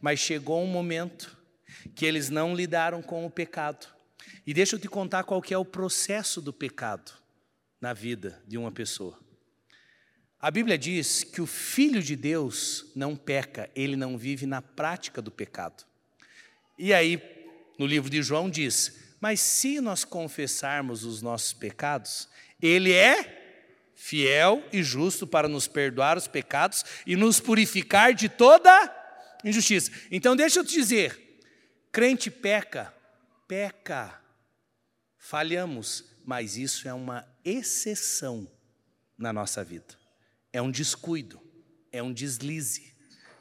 [0.00, 1.36] mas chegou um momento
[1.94, 3.86] que eles não lidaram com o pecado,
[4.46, 7.12] e deixa eu te contar qual que é o processo do pecado
[7.80, 9.18] na vida de uma pessoa.
[10.40, 15.22] A Bíblia diz que o filho de Deus não peca, ele não vive na prática
[15.22, 15.84] do pecado.
[16.76, 17.22] E aí,
[17.78, 22.28] no livro de João diz: "Mas se nós confessarmos os nossos pecados,
[22.60, 28.92] ele é fiel e justo para nos perdoar os pecados e nos purificar de toda
[29.44, 29.92] injustiça".
[30.10, 31.40] Então deixa eu te dizer,
[31.92, 32.92] crente peca,
[33.46, 34.21] peca
[35.24, 38.50] Falhamos, mas isso é uma exceção
[39.16, 39.94] na nossa vida.
[40.52, 41.40] É um descuido,
[41.92, 42.92] é um deslize,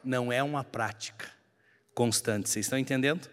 [0.03, 1.27] não é uma prática
[1.95, 2.51] constante.
[2.51, 3.27] Vocês estão entendendo?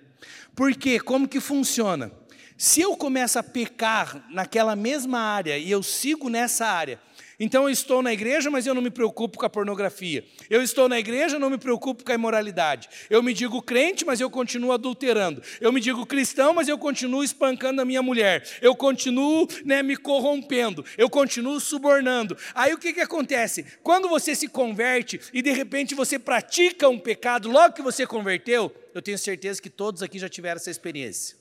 [0.57, 2.11] Porque como que funciona?
[2.57, 6.99] Se eu começo a pecar naquela mesma área e eu sigo nessa área,
[7.41, 10.25] então eu estou na igreja, mas eu não me preocupo com a pornografia.
[10.51, 12.89] Eu estou na igreja, não me preocupo com a imoralidade.
[13.09, 15.41] Eu me digo crente, mas eu continuo adulterando.
[15.61, 18.45] Eu me digo cristão, mas eu continuo espancando a minha mulher.
[18.61, 20.85] Eu continuo né, me corrompendo.
[20.97, 22.37] Eu continuo subornando.
[22.55, 23.65] Aí o que, que acontece?
[23.85, 28.75] Quando você se converte e de repente você pratica um pecado, logo que você converteu,
[28.93, 31.37] eu tenho certeza que todos aqui já tiveram essa experiência.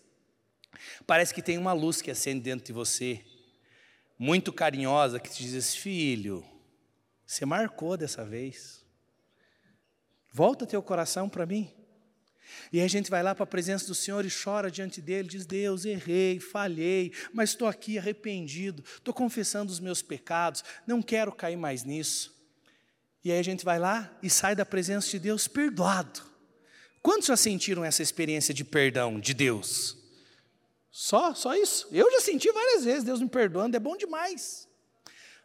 [1.08, 3.20] Parece que tem uma luz que acende dentro de você
[4.18, 6.46] muito carinhosa que te diz: Filho,
[7.26, 8.86] você marcou dessa vez.
[10.32, 11.74] Volta teu coração para mim.
[12.72, 15.46] E a gente vai lá para a presença do Senhor e chora diante dele, diz:
[15.46, 21.58] Deus, errei, falhei, mas estou aqui arrependido, estou confessando os meus pecados, não quero cair
[21.58, 22.36] mais nisso.
[23.24, 26.22] E aí a gente vai lá e sai da presença de Deus perdoado.
[27.02, 29.98] Quantos já sentiram essa experiência de perdão de Deus?
[31.00, 31.88] Só, só isso.
[31.92, 34.68] Eu já senti várias vezes, Deus me perdoando, é bom demais.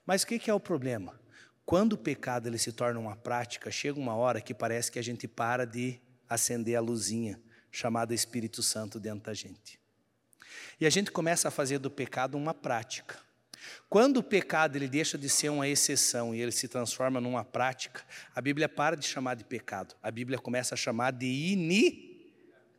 [0.07, 1.21] Mas o que, que é o problema?
[1.67, 5.03] Quando o pecado ele se torna uma prática, chega uma hora que parece que a
[5.03, 7.39] gente para de acender a luzinha
[7.71, 9.79] chamada Espírito Santo dentro da gente.
[10.81, 13.19] E a gente começa a fazer do pecado uma prática.
[13.91, 18.03] Quando o pecado ele deixa de ser uma exceção e ele se transforma numa prática,
[18.35, 21.27] a Bíblia para de chamar de pecado, a Bíblia começa a chamar de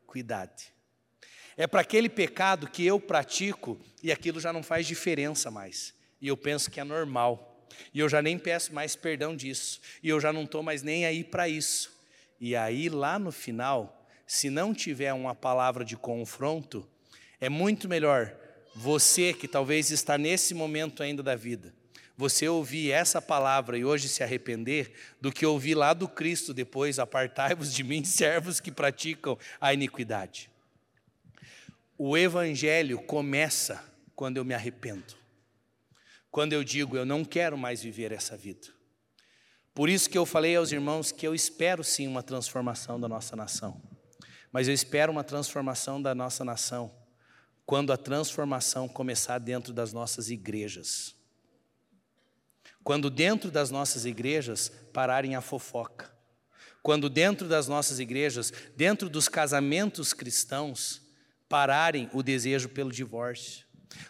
[0.08, 0.73] iniquidade.
[1.56, 5.94] É para aquele pecado que eu pratico e aquilo já não faz diferença mais.
[6.22, 7.68] E eu penso que é normal.
[7.94, 9.82] E eu já nem peço mais perdão disso.
[10.02, 11.94] E eu já não estou mais nem aí para isso.
[12.40, 16.88] E aí, lá no final, se não tiver uma palavra de confronto,
[17.40, 18.36] é muito melhor
[18.76, 21.74] você que talvez está nesse momento ainda da vida,
[22.18, 27.00] você ouvir essa palavra e hoje se arrepender, do que ouvir lá do Cristo depois,
[27.00, 30.50] apartai-vos de mim, servos que praticam a iniquidade.
[31.98, 33.84] O evangelho começa
[34.16, 35.16] quando eu me arrependo.
[36.32, 38.68] Quando eu digo, eu não quero mais viver essa vida.
[39.74, 43.36] Por isso que eu falei aos irmãos que eu espero sim uma transformação da nossa
[43.36, 43.82] nação.
[44.52, 46.94] Mas eu espero uma transformação da nossa nação
[47.66, 51.16] quando a transformação começar dentro das nossas igrejas.
[52.84, 56.12] Quando dentro das nossas igrejas pararem a fofoca.
[56.82, 61.03] Quando dentro das nossas igrejas, dentro dos casamentos cristãos,
[61.54, 63.64] pararem o desejo pelo divórcio.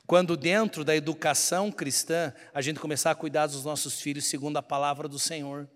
[0.07, 4.63] Quando dentro da educação cristã, a gente começar a cuidar dos nossos filhos segundo a
[4.63, 5.67] palavra do Senhor.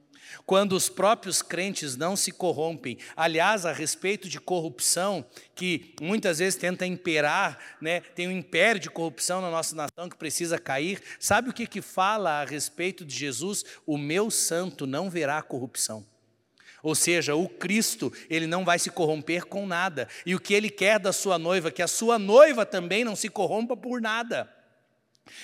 [0.45, 2.97] Quando os próprios crentes não se corrompem.
[3.17, 7.99] Aliás, a respeito de corrupção, que muitas vezes tenta imperar, né?
[7.99, 11.03] tem um império de corrupção na nossa nação que precisa cair.
[11.19, 13.65] Sabe o que, que fala a respeito de Jesus?
[13.85, 16.05] O meu santo não verá corrupção.
[16.87, 20.07] Ou seja, o Cristo, ele não vai se corromper com nada.
[20.25, 23.27] E o que ele quer da sua noiva, que a sua noiva também não se
[23.27, 24.49] corrompa por nada.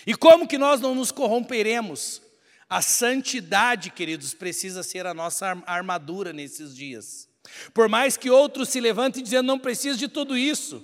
[0.07, 2.21] E como que nós não nos corromperemos?
[2.69, 7.27] A santidade, queridos, precisa ser a nossa armadura nesses dias.
[7.73, 10.81] Por mais que outros se levantem dizendo não preciso de tudo isso,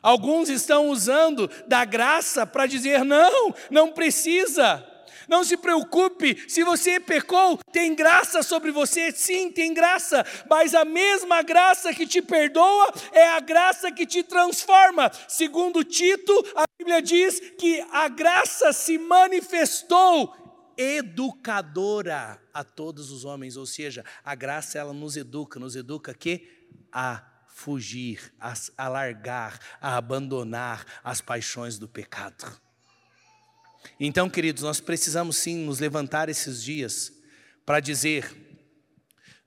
[0.00, 4.82] alguns estão usando da graça para dizer não, não precisa.
[5.30, 10.84] Não se preocupe, se você pecou, tem graça sobre você, sim, tem graça, mas a
[10.84, 15.08] mesma graça que te perdoa é a graça que te transforma.
[15.28, 20.34] Segundo Tito, a Bíblia diz que a graça se manifestou
[20.76, 26.66] educadora a todos os homens, ou seja, a graça ela nos educa, nos educa que
[26.90, 32.60] a fugir, a, a largar, a abandonar as paixões do pecado.
[33.98, 37.12] Então, queridos, nós precisamos sim nos levantar esses dias
[37.64, 38.34] para dizer,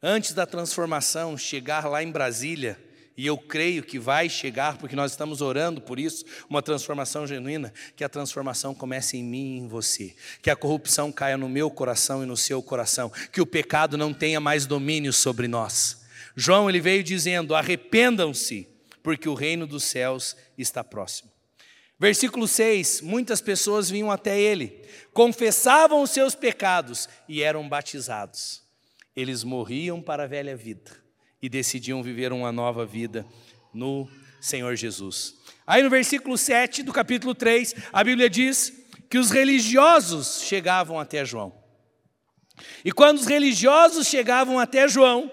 [0.02, 2.80] antes da transformação chegar lá em Brasília,
[3.16, 7.72] e eu creio que vai chegar, porque nós estamos orando por isso, uma transformação genuína,
[7.96, 11.70] que a transformação comece em mim e em você, que a corrupção caia no meu
[11.70, 16.04] coração e no seu coração, que o pecado não tenha mais domínio sobre nós.
[16.36, 18.68] João ele veio dizendo: arrependam-se,
[19.04, 21.33] porque o reino dos céus está próximo.
[22.04, 28.62] Versículo 6: Muitas pessoas vinham até ele, confessavam os seus pecados e eram batizados.
[29.16, 30.92] Eles morriam para a velha vida
[31.42, 33.26] e decidiam viver uma nova vida
[33.74, 34.06] no
[34.42, 35.36] Senhor Jesus.
[35.66, 38.74] Aí no versículo 7 do capítulo 3, a Bíblia diz
[39.10, 41.58] que os religiosos chegavam até João.
[42.84, 45.32] E quando os religiosos chegavam até João,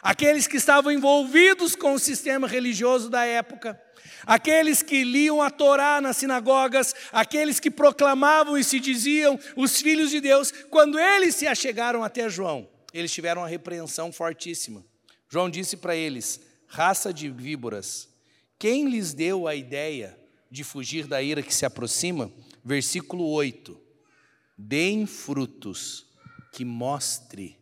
[0.00, 3.76] aqueles que estavam envolvidos com o sistema religioso da época,
[4.26, 10.10] aqueles que liam a Torá nas sinagogas, aqueles que proclamavam e se diziam os filhos
[10.10, 14.84] de Deus, quando eles se achegaram até João, eles tiveram uma repreensão fortíssima.
[15.28, 18.08] João disse para eles: raça de víboras,
[18.58, 20.18] quem lhes deu a ideia
[20.50, 22.30] de fugir da ira que se aproxima?
[22.64, 23.80] Versículo 8:
[24.56, 26.06] deem frutos
[26.52, 27.58] que mostre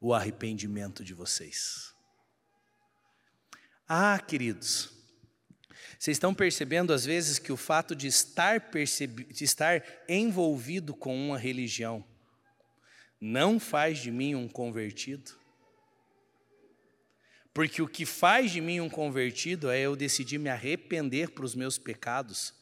[0.00, 1.94] o arrependimento de vocês.
[3.88, 4.90] Ah, queridos,
[6.02, 11.38] vocês estão percebendo às vezes que o fato de estar, de estar envolvido com uma
[11.38, 12.04] religião
[13.20, 15.30] não faz de mim um convertido?
[17.54, 21.54] Porque o que faz de mim um convertido é eu decidir me arrepender para os
[21.54, 22.52] meus pecados,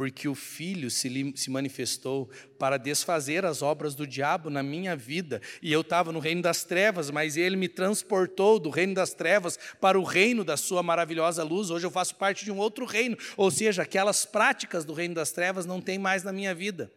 [0.00, 5.42] porque o Filho se, se manifestou para desfazer as obras do diabo na minha vida.
[5.60, 9.58] E eu estava no reino das trevas, mas ele me transportou do reino das trevas
[9.78, 11.68] para o reino da sua maravilhosa luz.
[11.68, 15.32] Hoje eu faço parte de um outro reino, ou seja, aquelas práticas do reino das
[15.32, 16.90] trevas não tem mais na minha vida.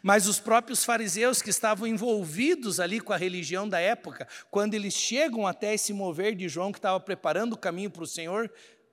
[0.00, 4.94] Mas os próprios fariseus que estavam envolvidos ali com a religião da época, quando eles
[4.94, 8.48] chegam até esse mover de João que estava preparando o caminho para o Senhor,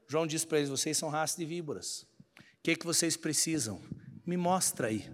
[0.08, 2.08] João diz para eles: vocês são raça de víboras.
[2.66, 3.80] Que, é que vocês precisam?
[4.26, 5.08] Me mostra aí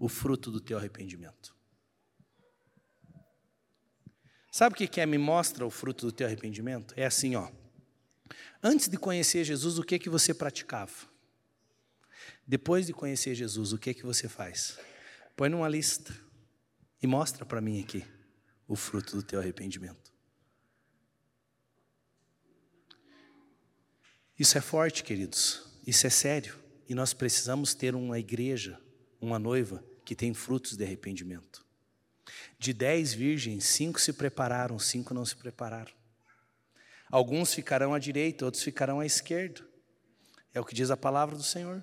[0.00, 1.54] o fruto do teu arrependimento.
[4.50, 6.94] Sabe o que é me mostra o fruto do teu arrependimento?
[6.96, 7.52] É assim, ó.
[8.62, 10.94] Antes de conhecer Jesus, o que é que você praticava?
[12.46, 14.78] Depois de conhecer Jesus, o que é que você faz?
[15.36, 16.18] Põe numa lista
[17.02, 18.02] e mostra para mim aqui
[18.66, 20.10] o fruto do teu arrependimento.
[24.38, 25.66] Isso é forte, queridos.
[25.86, 26.63] Isso é sério.
[26.88, 28.78] E nós precisamos ter uma igreja,
[29.20, 31.64] uma noiva que tem frutos de arrependimento.
[32.58, 35.92] De dez virgens, cinco se prepararam, cinco não se prepararam.
[37.10, 39.62] Alguns ficarão à direita, outros ficarão à esquerda.
[40.52, 41.82] É o que diz a palavra do Senhor.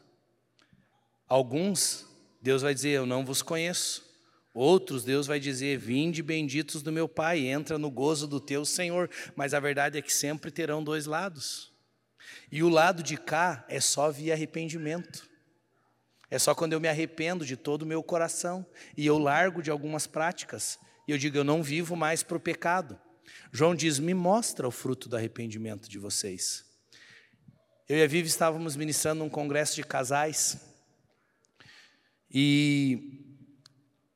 [1.27, 2.05] Alguns
[2.41, 4.09] Deus vai dizer: Eu não vos conheço.
[4.53, 9.09] Outros, Deus vai dizer: Vinde benditos do meu Pai, entra no gozo do teu Senhor.
[9.35, 11.70] Mas a verdade é que sempre terão dois lados.
[12.51, 15.29] E o lado de cá é só via arrependimento.
[16.29, 18.65] É só quando eu me arrependo de todo o meu coração
[18.95, 22.39] e eu largo de algumas práticas e eu digo: Eu não vivo mais para o
[22.39, 22.99] pecado.
[23.51, 26.65] João diz: Me mostra o fruto do arrependimento de vocês.
[27.87, 30.57] Eu e a Vivi estávamos ministrando um congresso de casais
[32.33, 33.37] e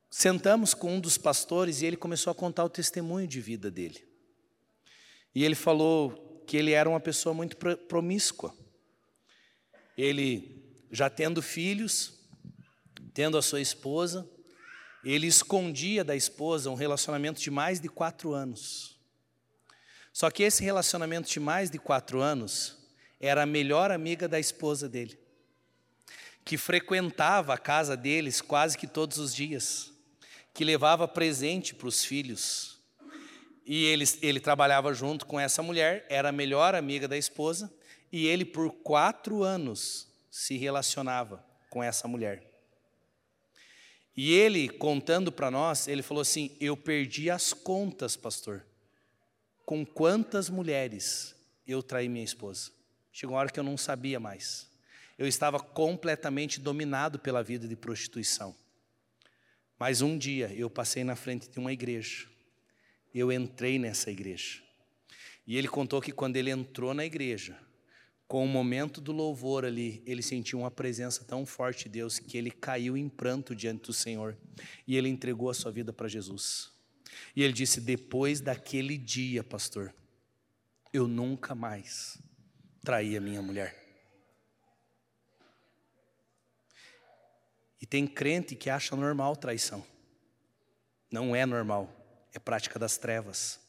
[0.10, 4.02] sentamos com um dos pastores e ele começou a contar o testemunho de vida dele.
[5.34, 8.56] E ele falou que ele era uma pessoa muito promíscua.
[9.98, 12.20] Ele já tendo filhos,
[13.14, 14.30] tendo a sua esposa,
[15.04, 19.00] ele escondia da esposa um relacionamento de mais de quatro anos.
[20.12, 22.78] Só que esse relacionamento de mais de quatro anos
[23.20, 25.20] era a melhor amiga da esposa dele,
[26.44, 29.92] que frequentava a casa deles quase que todos os dias,
[30.54, 32.75] que levava presente para os filhos.
[33.66, 37.74] E ele, ele trabalhava junto com essa mulher, era a melhor amiga da esposa,
[38.12, 42.44] e ele, por quatro anos, se relacionava com essa mulher.
[44.16, 48.64] E ele, contando para nós, ele falou assim: Eu perdi as contas, pastor
[49.66, 51.36] com quantas mulheres
[51.68, 52.72] eu traí minha esposa.
[53.12, 54.70] Chegou uma hora que eu não sabia mais.
[55.18, 58.56] Eu estava completamente dominado pela vida de prostituição.
[59.80, 62.28] Mas um dia eu passei na frente de uma igreja.
[63.18, 64.62] Eu entrei nessa igreja.
[65.48, 67.58] E ele contou que quando ele entrou na igreja,
[68.28, 72.38] com o momento do louvor ali, ele sentiu uma presença tão forte de Deus que
[72.38, 74.38] ele caiu em pranto diante do Senhor
[74.86, 76.72] e ele entregou a sua vida para Jesus.
[77.34, 79.96] E ele disse: Depois daquele dia, pastor,
[80.92, 82.22] eu nunca mais
[82.84, 83.82] traí a minha mulher.
[87.82, 89.86] E tem crente que acha normal traição.
[91.12, 91.95] Não é normal,
[92.36, 93.62] é prática das trevas.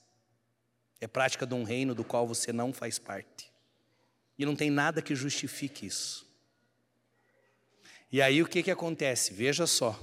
[1.01, 3.49] É prática de um reino do qual você não faz parte.
[4.37, 6.27] E não tem nada que justifique isso.
[8.11, 9.33] E aí o que, que acontece?
[9.33, 9.99] Veja só.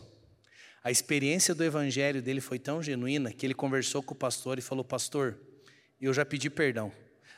[0.81, 4.61] A experiência do evangelho dele foi tão genuína que ele conversou com o pastor e
[4.61, 5.37] falou: Pastor,
[5.99, 6.91] eu já pedi perdão,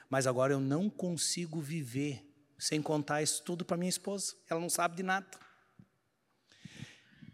[0.09, 2.23] mas agora eu não consigo viver
[2.57, 4.35] sem contar isso tudo para minha esposa.
[4.47, 5.27] Ela não sabe de nada.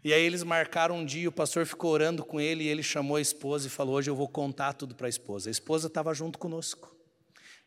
[0.04, 3.16] E aí eles marcaram um dia, o pastor ficou orando com ele e ele chamou
[3.16, 5.48] a esposa e falou: Hoje eu vou contar tudo para a esposa.
[5.48, 6.92] A esposa estava junto conosco.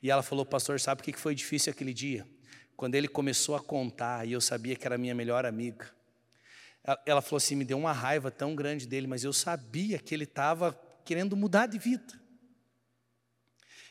[0.04, 2.28] E ela falou: Pastor, sabe o que foi difícil aquele dia?
[2.76, 5.90] Quando ele começou a contar e eu sabia que era minha melhor amiga.
[7.06, 10.26] Ela falou assim: me deu uma raiva tão grande dele, mas eu sabia que ele
[10.26, 12.20] estava querendo mudar de vida.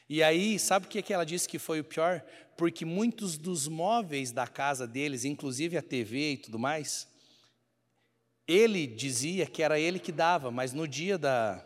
[0.06, 2.22] E aí, sabe o que ela disse que foi o pior?
[2.58, 7.08] Porque muitos dos móveis da casa deles, inclusive a TV e tudo mais,
[8.46, 11.64] ele dizia que era ele que dava, mas no dia da,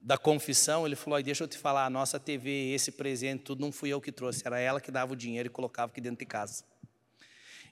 [0.00, 3.72] da confissão, ele falou: Deixa eu te falar, a nossa TV, esse presente, tudo não
[3.72, 6.26] fui eu que trouxe, era ela que dava o dinheiro e colocava aqui dentro de
[6.26, 6.64] casa.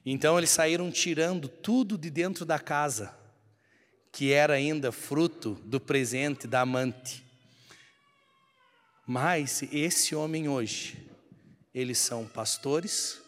[0.05, 3.17] Então eles saíram tirando tudo de dentro da casa,
[4.11, 7.25] que era ainda fruto do presente da amante.
[9.07, 11.09] Mas esse homem hoje,
[11.73, 13.21] eles são pastores.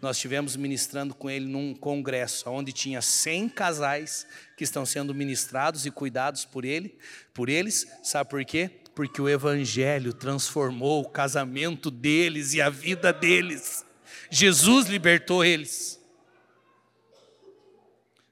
[0.00, 4.26] Nós estivemos ministrando com ele num congresso onde tinha 100 casais
[4.56, 6.98] que estão sendo ministrados e cuidados por ele,
[7.34, 7.86] por eles.
[8.02, 8.70] Sabe por quê?
[8.94, 13.84] Porque o evangelho transformou o casamento deles e a vida deles.
[14.30, 16.00] Jesus libertou eles.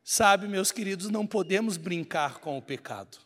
[0.03, 3.19] Sabe, meus queridos, não podemos brincar com o pecado.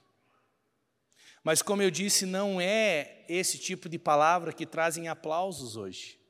[1.45, 6.22] Mas, como eu disse, não é esse tipo de palavra que trazem aplausos hoje.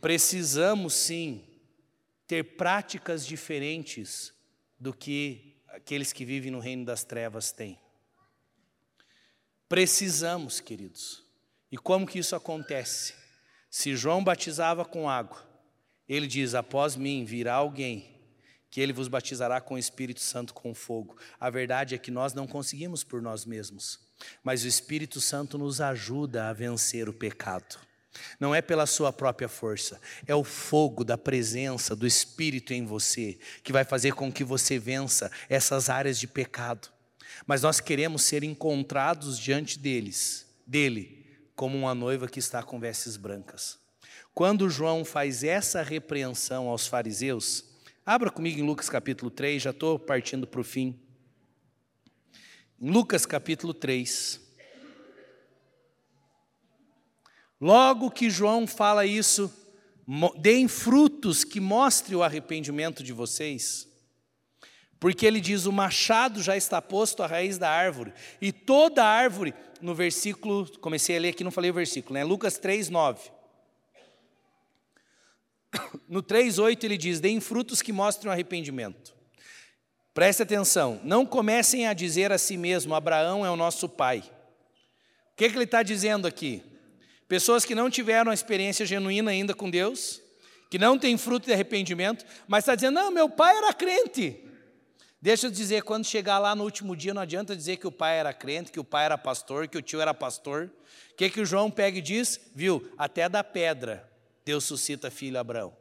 [0.00, 1.44] Precisamos sim
[2.26, 4.32] ter práticas diferentes
[4.78, 7.78] do que aqueles que vivem no reino das trevas têm.
[9.68, 11.24] Precisamos, queridos.
[11.70, 13.14] E como que isso acontece?
[13.68, 15.44] Se João batizava com água,
[16.08, 18.16] ele diz: Após mim virá alguém
[18.70, 21.16] que ele vos batizará com o Espírito Santo com fogo.
[21.40, 23.98] A verdade é que nós não conseguimos por nós mesmos,
[24.42, 27.78] mas o Espírito Santo nos ajuda a vencer o pecado.
[28.38, 33.38] Não é pela sua própria força, é o fogo da presença do Espírito em você
[33.62, 36.88] que vai fazer com que você vença essas áreas de pecado.
[37.46, 43.16] Mas nós queremos ser encontrados diante deles, dele, como uma noiva que está com vestes
[43.16, 43.78] brancas.
[44.34, 47.64] Quando João faz essa repreensão aos fariseus,
[48.08, 50.96] Abra comigo em Lucas capítulo 3, já estou partindo para o fim.
[52.80, 54.45] Em Lucas capítulo 3.
[57.66, 59.52] Logo que João fala isso,
[60.38, 63.88] deem frutos que mostrem o arrependimento de vocês.
[65.00, 69.52] Porque ele diz: o machado já está posto à raiz da árvore, e toda árvore,
[69.80, 72.22] no versículo, comecei a ler aqui, não falei o versículo, né?
[72.22, 73.32] Lucas 3, 9.
[76.08, 79.12] No 3,8 ele diz: deem frutos que mostrem arrependimento.
[80.14, 84.20] Preste atenção, não comecem a dizer a si mesmo: Abraão é o nosso pai.
[85.32, 86.62] O que, que ele está dizendo aqui?
[87.28, 90.20] Pessoas que não tiveram a experiência genuína ainda com Deus,
[90.70, 94.42] que não têm fruto de arrependimento, mas está dizendo: não, meu pai era crente.
[95.20, 98.18] Deixa eu dizer, quando chegar lá no último dia, não adianta dizer que o pai
[98.18, 100.70] era crente, que o pai era pastor, que o tio era pastor.
[101.12, 102.38] O que, que o João pega e diz?
[102.54, 104.08] Viu, até da pedra
[104.44, 105.72] Deus suscita filho Abraão.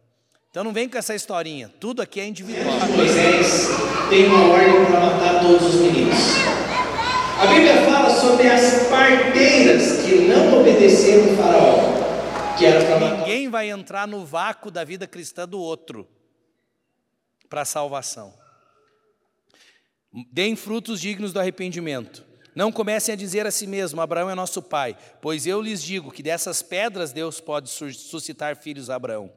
[0.50, 2.80] Então não vem com essa historinha, tudo aqui é individual.
[2.96, 3.68] Moisés
[4.10, 6.16] tem uma ordem para matar todos os meninos.
[7.46, 13.20] A Bíblia fala sobre as parteiras que não obedeceram o faraó, que era matar.
[13.20, 16.08] Ninguém vai entrar no vácuo da vida cristã do outro
[17.48, 18.34] para a salvação.
[20.32, 22.26] Deem frutos dignos do arrependimento.
[22.56, 26.12] Não comecem a dizer a si mesmo: Abraão é nosso pai, pois eu lhes digo
[26.12, 29.32] que dessas pedras Deus pode suscitar filhos a Abraão.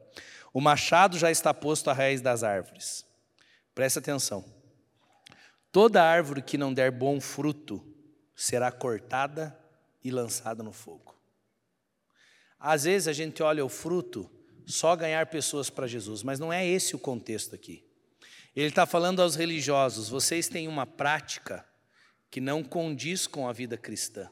[0.51, 3.05] O machado já está posto à raiz das árvores.
[3.75, 4.43] Presta atenção.
[5.71, 7.85] Toda árvore que não der bom fruto
[8.39, 9.53] será cortada
[10.01, 11.13] e lançada no fogo.
[12.57, 14.31] Às vezes a gente olha o fruto
[14.65, 17.83] só ganhar pessoas para Jesus, mas não é esse o contexto aqui.
[18.55, 21.65] Ele está falando aos religiosos: vocês têm uma prática
[22.31, 24.29] que não condiz com a vida cristã.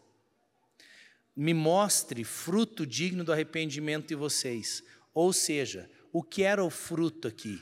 [1.35, 4.83] Me mostre fruto digno do arrependimento de vocês.
[5.13, 7.61] Ou seja, o que era o fruto aqui?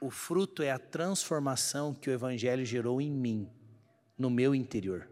[0.00, 3.50] O fruto é a transformação que o Evangelho gerou em mim,
[4.16, 5.11] no meu interior.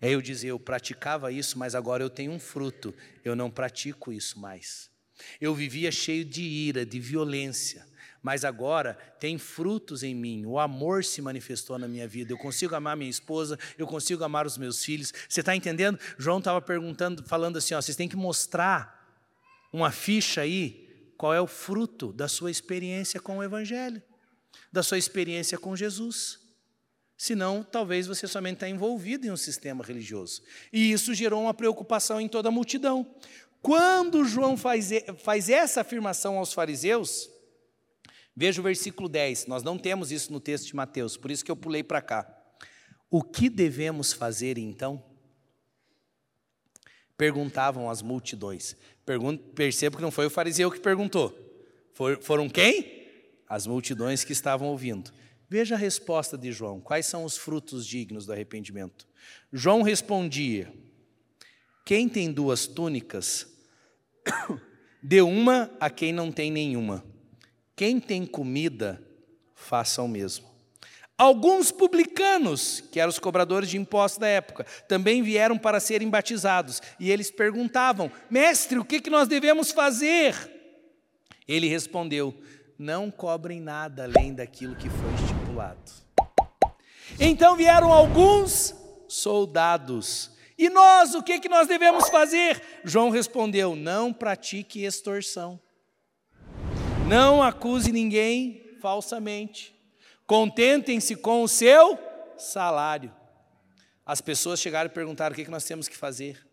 [0.00, 2.94] É eu dizer, eu praticava isso, mas agora eu tenho um fruto,
[3.24, 4.90] eu não pratico isso mais.
[5.40, 7.86] Eu vivia cheio de ira, de violência,
[8.22, 10.46] mas agora tem frutos em mim.
[10.46, 12.32] O amor se manifestou na minha vida.
[12.32, 15.12] Eu consigo amar minha esposa, eu consigo amar os meus filhos.
[15.28, 15.98] Você está entendendo?
[16.18, 18.98] João estava perguntando, falando assim: ó, vocês têm que mostrar
[19.72, 24.02] uma ficha aí, qual é o fruto da sua experiência com o Evangelho,
[24.72, 26.40] da sua experiência com Jesus.
[27.20, 30.40] Senão, talvez você somente está envolvido em um sistema religioso.
[30.72, 33.14] E isso gerou uma preocupação em toda a multidão.
[33.60, 37.28] Quando João faz, faz essa afirmação aos fariseus,
[38.34, 41.50] Veja o versículo 10, nós não temos isso no texto de Mateus, por isso que
[41.50, 42.26] eu pulei para cá.
[43.10, 45.04] O que devemos fazer então?
[47.18, 48.74] Perguntavam as multidões.
[49.54, 51.36] percebo que não foi o fariseu que perguntou.
[52.22, 53.10] foram quem?
[53.46, 55.12] As multidões que estavam ouvindo.
[55.50, 56.80] Veja a resposta de João.
[56.80, 59.08] Quais são os frutos dignos do arrependimento?
[59.52, 60.72] João respondia:
[61.84, 63.48] Quem tem duas túnicas,
[65.02, 67.04] dê uma a quem não tem nenhuma.
[67.74, 69.02] Quem tem comida,
[69.52, 70.48] faça o mesmo.
[71.18, 76.80] Alguns publicanos, que eram os cobradores de impostos da época, também vieram para serem batizados.
[77.00, 80.32] E eles perguntavam: Mestre, o que, nós devemos fazer?
[81.48, 82.40] Ele respondeu:
[82.78, 85.19] Não cobrem nada além daquilo que foi
[85.60, 85.92] estipulado.
[87.18, 88.74] Então vieram alguns
[89.08, 90.30] soldados.
[90.56, 92.62] E nós, o que, que nós devemos fazer?
[92.84, 95.60] João respondeu: Não pratique extorsão.
[97.06, 99.74] Não acuse ninguém falsamente.
[100.26, 101.98] Contentem-se com o seu
[102.38, 103.12] salário.
[104.06, 106.46] As pessoas chegaram e perguntaram o que nós temos que fazer.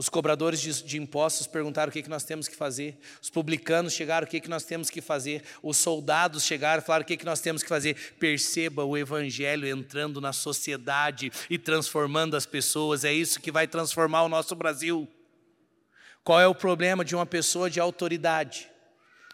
[0.00, 2.98] Os cobradores de, impostos perguntaram o que nós temos que fazer.
[3.20, 5.42] Os publicanos chegaram, o que nós temos que fazer.
[5.62, 8.14] Os soldados chegaram falaram, o que nós temos que fazer.
[8.18, 13.04] Perceba o evangelho entrando na sociedade e transformando as pessoas.
[13.04, 15.06] É isso que vai transformar o nosso Brasil.
[16.24, 18.70] Qual é o problema de uma pessoa de autoridade?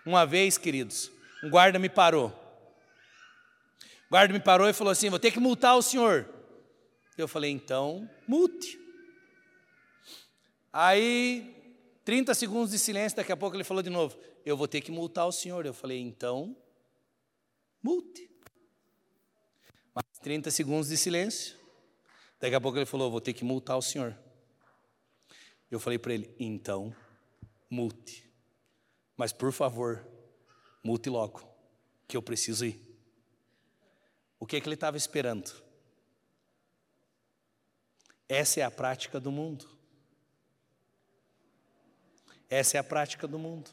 [0.04, 1.12] Uma vez, queridos,
[1.44, 2.30] um guarda me parou.
[4.08, 6.28] O guarda me parou e falou assim: Vou ter que multar o senhor.
[7.16, 8.84] Eu falei: Então, multe.
[10.78, 11.72] Aí,
[12.04, 14.14] 30 segundos de silêncio, daqui a pouco ele falou de novo:
[14.44, 15.64] Eu vou ter que multar o senhor.
[15.64, 16.54] Eu falei: Então,
[17.82, 18.30] multe.
[19.94, 21.58] Mais 30 segundos de silêncio.
[22.38, 24.14] Daqui a pouco ele falou: Vou ter que multar o senhor.
[25.70, 26.94] Eu falei para ele: Então,
[27.70, 28.30] multe.
[29.16, 30.06] Mas por favor,
[30.84, 31.40] multe logo,
[32.06, 32.78] que eu preciso ir.
[34.38, 35.50] O que, é que ele estava esperando?
[38.28, 39.75] Essa é a prática do mundo.
[42.49, 43.70] Essa é a prática do mundo.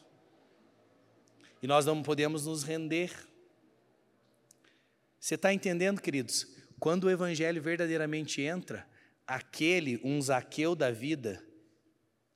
[1.62, 3.10] E nós não podemos nos render.
[5.18, 6.46] Você está entendendo, queridos?
[6.78, 8.86] Quando o Evangelho verdadeiramente entra,
[9.26, 11.42] aquele, um Zaqueu da vida,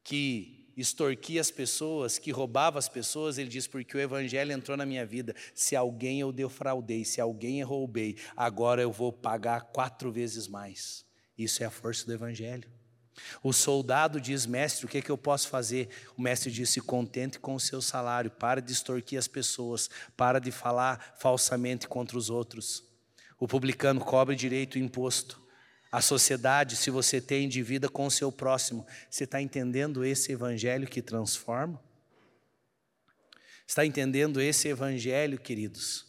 [0.02, 4.86] que extorquia as pessoas, que roubava as pessoas, ele diz: porque o evangelho entrou na
[4.86, 5.34] minha vida.
[5.54, 11.04] Se alguém eu defraudei, se alguém eu roubei, agora eu vou pagar quatro vezes mais.
[11.36, 12.70] Isso é a força do evangelho.
[13.42, 15.88] O soldado diz: Mestre, o que, é que eu posso fazer?
[16.16, 20.38] O mestre diz: Se contente com o seu salário, para de extorquir as pessoas, para
[20.38, 22.84] de falar falsamente contra os outros.
[23.38, 25.40] O publicano cobre direito o imposto.
[25.90, 28.86] a sociedade, se você tem de vida com o seu próximo.
[29.08, 31.82] Você está entendendo esse evangelho que transforma?
[33.66, 36.06] Está entendendo esse evangelho, queridos?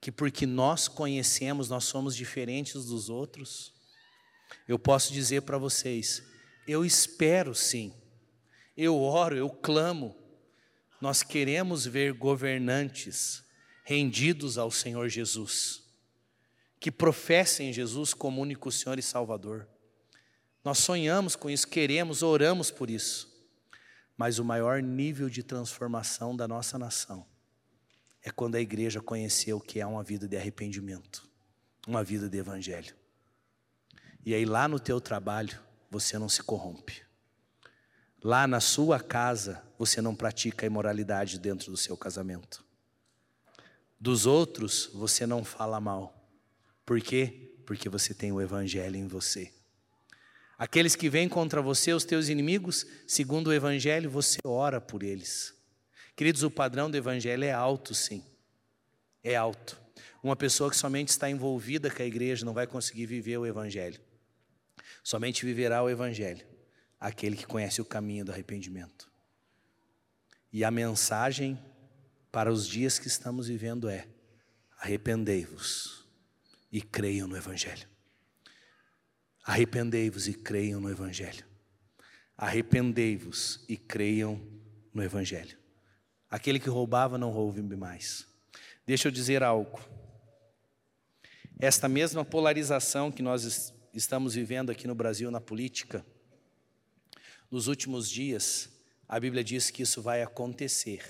[0.00, 3.75] Que porque nós conhecemos, nós somos diferentes dos outros?
[4.66, 6.22] Eu posso dizer para vocês,
[6.66, 7.92] eu espero sim,
[8.76, 10.16] eu oro, eu clamo,
[11.00, 13.44] nós queremos ver governantes
[13.84, 15.86] rendidos ao Senhor Jesus
[16.78, 19.66] que professem Jesus como único Senhor e Salvador.
[20.64, 23.34] Nós sonhamos com isso, queremos, oramos por isso.
[24.16, 27.26] Mas o maior nível de transformação da nossa nação
[28.22, 31.28] é quando a igreja conheceu o que é uma vida de arrependimento,
[31.86, 32.94] uma vida de evangelho.
[34.26, 35.56] E aí lá no teu trabalho
[35.88, 37.00] você não se corrompe.
[38.20, 42.64] Lá na sua casa você não pratica a imoralidade dentro do seu casamento.
[44.00, 46.28] Dos outros você não fala mal.
[46.84, 47.54] Por quê?
[47.64, 49.54] Porque você tem o Evangelho em você.
[50.58, 55.54] Aqueles que vêm contra você, os teus inimigos, segundo o Evangelho, você ora por eles.
[56.16, 58.24] Queridos, o padrão do Evangelho é alto, sim.
[59.22, 59.78] É alto.
[60.20, 64.00] Uma pessoa que somente está envolvida com a igreja não vai conseguir viver o Evangelho.
[65.06, 66.44] Somente viverá o Evangelho
[66.98, 69.08] aquele que conhece o caminho do arrependimento.
[70.52, 71.56] E a mensagem
[72.32, 74.08] para os dias que estamos vivendo é:
[74.80, 76.04] arrependei-vos
[76.72, 77.88] e creiam no Evangelho.
[79.44, 81.46] Arrependei-vos e creiam no Evangelho.
[82.36, 84.44] Arrependei-vos e creiam
[84.92, 85.56] no Evangelho.
[86.28, 88.26] Aquele que roubava não roube mais.
[88.84, 89.78] Deixa eu dizer algo.
[91.60, 96.04] Esta mesma polarização que nós estamos vivendo aqui no Brasil na política,
[97.50, 98.68] nos últimos dias,
[99.08, 101.02] a Bíblia diz que isso vai acontecer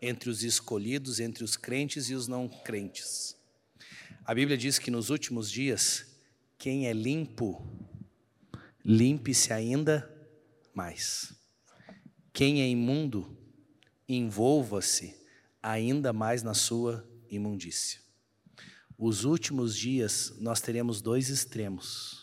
[0.00, 3.36] entre os escolhidos, entre os crentes e os não crentes.
[4.24, 6.06] A Bíblia diz que nos últimos dias,
[6.56, 7.66] quem é limpo,
[8.84, 10.08] limpe-se ainda
[10.72, 11.34] mais.
[12.32, 13.36] Quem é imundo,
[14.08, 15.14] envolva-se
[15.62, 18.00] ainda mais na sua imundícia.
[18.96, 22.21] Os últimos dias nós teremos dois extremos.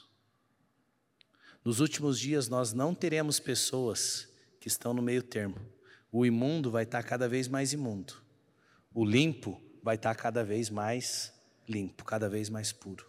[1.69, 4.27] Nos últimos dias nós não teremos pessoas
[4.59, 5.55] que estão no meio termo.
[6.11, 8.15] O imundo vai estar cada vez mais imundo.
[8.91, 11.31] O limpo vai estar cada vez mais
[11.67, 13.07] limpo, cada vez mais puro.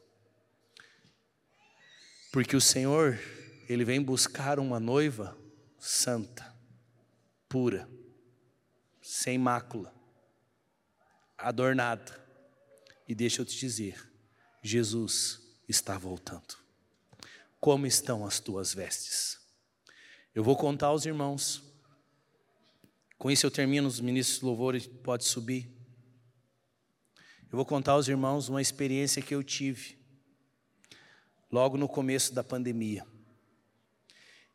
[2.30, 3.18] Porque o Senhor,
[3.66, 5.34] Ele vem buscar uma noiva
[5.78, 6.54] santa,
[7.48, 7.88] pura,
[9.00, 9.90] sem mácula,
[11.38, 12.14] adornada.
[13.08, 14.06] E deixa eu te dizer,
[14.62, 16.60] Jesus está voltando.
[17.60, 19.38] Como estão as tuas vestes?
[20.34, 21.62] Eu vou contar aos irmãos.
[23.18, 25.70] Com isso eu termino, os ministros de louvor pode subir.
[27.52, 29.98] Eu vou contar aos irmãos uma experiência que eu tive
[31.52, 33.06] logo no começo da pandemia.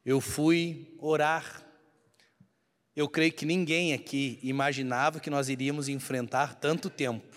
[0.03, 1.63] Eu fui orar.
[2.95, 7.34] Eu creio que ninguém aqui imaginava que nós iríamos enfrentar tanto tempo.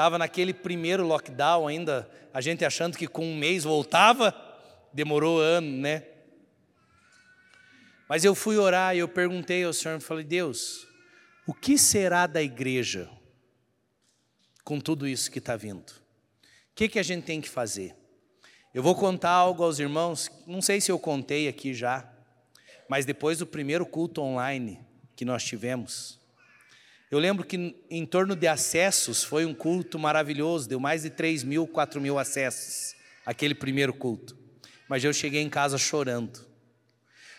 [0.00, 4.34] Estava naquele primeiro lockdown ainda, a gente achando que com um mês voltava,
[4.92, 6.04] demorou ano, né?
[8.08, 10.86] Mas eu fui orar e eu perguntei ao Senhor, falei, Deus,
[11.46, 13.10] o que será da igreja?
[14.70, 15.90] com tudo isso que está vindo.
[15.90, 17.96] O que, que a gente tem que fazer?
[18.72, 22.08] Eu vou contar algo aos irmãos, não sei se eu contei aqui já,
[22.88, 24.78] mas depois do primeiro culto online
[25.16, 26.19] que nós tivemos,
[27.10, 31.42] eu lembro que em torno de acessos foi um culto maravilhoso, deu mais de 3
[31.42, 32.94] mil, 4 mil acessos,
[33.26, 34.38] aquele primeiro culto.
[34.88, 36.40] Mas eu cheguei em casa chorando,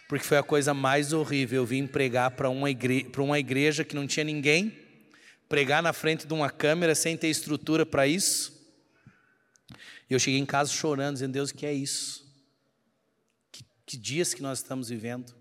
[0.09, 1.61] porque foi a coisa mais horrível.
[1.61, 4.77] Eu vim pregar para uma, igre uma igreja que não tinha ninguém,
[5.47, 8.61] pregar na frente de uma câmera sem ter estrutura para isso.
[10.09, 12.29] E eu cheguei em casa chorando, dizendo: Deus, o que é isso?
[13.49, 15.33] Que, que, dias que nós estamos vivendo?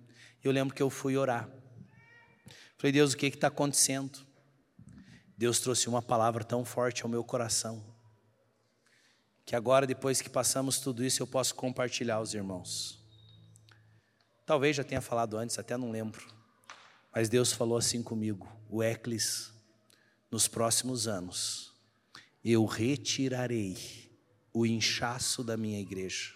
[0.44, 1.48] E eu lembro que eu fui orar.
[2.80, 4.26] Falei, Deus, o que está acontecendo?
[5.36, 7.84] Deus trouxe uma palavra tão forte ao meu coração,
[9.44, 12.98] que agora, depois que passamos tudo isso, eu posso compartilhar aos irmãos.
[14.46, 16.26] Talvez já tenha falado antes, até não lembro.
[17.14, 19.52] Mas Deus falou assim comigo: o Eclis
[20.30, 21.74] nos próximos anos,
[22.42, 23.76] eu retirarei
[24.54, 26.32] o inchaço da minha igreja.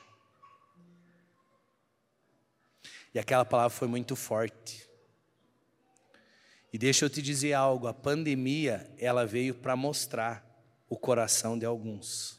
[3.14, 4.83] E aquela palavra foi muito forte.
[6.74, 10.44] E deixa eu te dizer algo, a pandemia, ela veio para mostrar
[10.88, 12.36] o coração de alguns.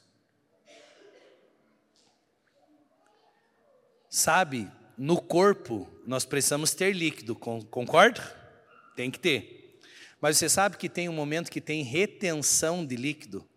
[4.10, 8.22] Sabe, no corpo nós precisamos ter líquido, concorda?
[8.94, 9.80] Tem que ter.
[10.20, 13.48] Mas você sabe que tem um momento que tem retenção de líquido.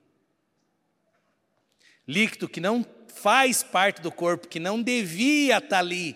[2.07, 6.13] Líquido que não faz parte do corpo, que não devia estar ali,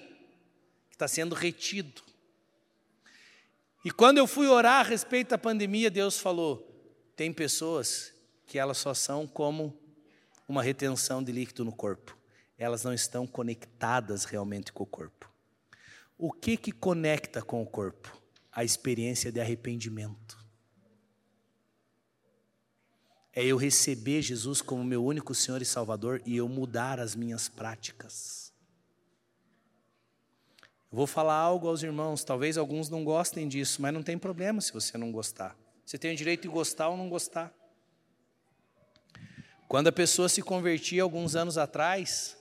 [0.88, 2.11] que está sendo retido.
[3.84, 6.68] E quando eu fui orar a respeito da pandemia, Deus falou:
[7.16, 8.12] tem pessoas
[8.46, 9.76] que elas só são como
[10.46, 12.16] uma retenção de líquido no corpo.
[12.56, 15.30] Elas não estão conectadas realmente com o corpo.
[16.16, 18.16] O que que conecta com o corpo?
[18.52, 20.38] A experiência de arrependimento.
[23.32, 27.48] É eu receber Jesus como meu único Senhor e Salvador e eu mudar as minhas
[27.48, 28.51] práticas.
[30.93, 34.72] Vou falar algo aos irmãos, talvez alguns não gostem disso, mas não tem problema se
[34.72, 35.57] você não gostar.
[35.84, 37.53] Você tem o direito de gostar ou não gostar.
[39.66, 42.36] Quando a pessoa se convertia alguns anos atrás,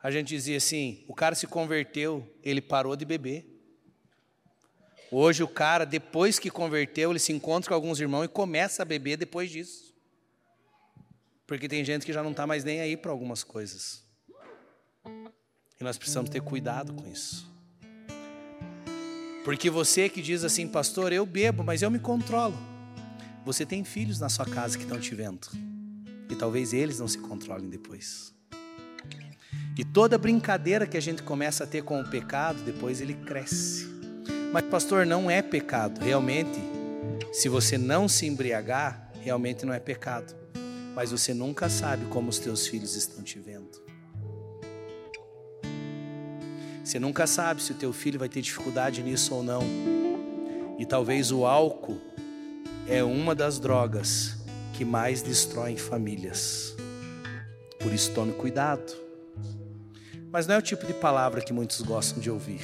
[0.00, 3.44] a gente dizia assim: o cara se converteu, ele parou de beber.
[5.10, 8.84] Hoje o cara, depois que converteu, ele se encontra com alguns irmãos e começa a
[8.84, 9.92] beber depois disso.
[11.46, 14.04] Porque tem gente que já não está mais nem aí para algumas coisas.
[15.80, 17.46] E nós precisamos ter cuidado com isso.
[19.44, 22.58] Porque você que diz assim, pastor, eu bebo, mas eu me controlo.
[23.44, 25.48] Você tem filhos na sua casa que estão te vendo.
[26.28, 28.34] E talvez eles não se controlem depois.
[29.78, 33.86] E toda brincadeira que a gente começa a ter com o pecado, depois ele cresce.
[34.52, 36.00] Mas, pastor, não é pecado.
[36.00, 36.58] Realmente,
[37.32, 40.34] se você não se embriagar, realmente não é pecado.
[40.94, 43.87] Mas você nunca sabe como os teus filhos estão te vendo.
[46.88, 49.60] Você nunca sabe se o teu filho vai ter dificuldade nisso ou não.
[50.78, 52.00] E talvez o álcool
[52.86, 54.38] é uma das drogas
[54.72, 56.74] que mais destroem famílias.
[57.78, 58.90] Por isso tome cuidado.
[60.32, 62.62] Mas não é o tipo de palavra que muitos gostam de ouvir.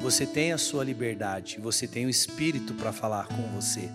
[0.00, 3.88] Você tem a sua liberdade, você tem o espírito para falar com você.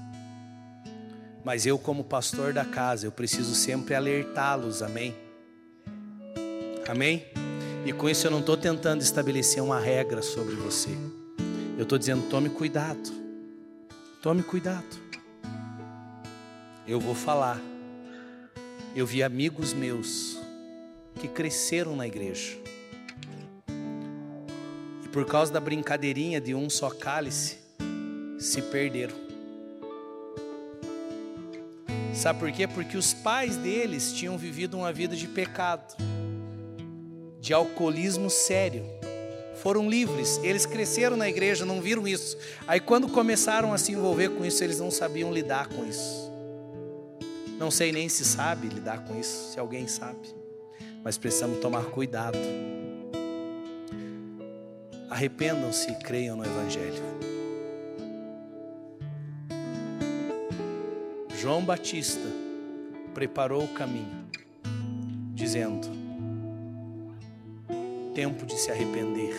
[1.44, 5.25] Mas eu, como pastor da casa, eu preciso sempre alertá-los, amém?
[6.88, 7.26] Amém?
[7.84, 10.92] E com isso eu não estou tentando estabelecer uma regra sobre você.
[11.78, 13.12] Eu estou dizendo: tome cuidado.
[14.22, 14.86] Tome cuidado.
[16.88, 17.60] Eu vou falar.
[18.96, 20.38] Eu vi amigos meus
[21.20, 22.56] que cresceram na igreja.
[25.04, 27.58] E por causa da brincadeirinha de um só cálice,
[28.38, 29.16] se perderam.
[32.14, 32.68] Sabe por quê?
[32.68, 35.96] Porque os pais deles tinham vivido uma vida de pecado
[37.46, 38.84] de alcoolismo sério.
[39.62, 42.36] Foram livres, eles cresceram na igreja, não viram isso.
[42.68, 46.32] Aí, quando começaram a se envolver com isso, eles não sabiam lidar com isso.
[47.60, 50.28] Não sei nem se sabe lidar com isso, se alguém sabe,
[51.04, 52.40] mas precisamos tomar cuidado.
[55.08, 57.04] Arrependam-se e creiam no Evangelho.
[61.40, 62.28] João Batista
[63.14, 64.26] preparou o caminho,
[65.36, 66.05] dizendo:
[68.16, 69.36] tempo de se arrepender,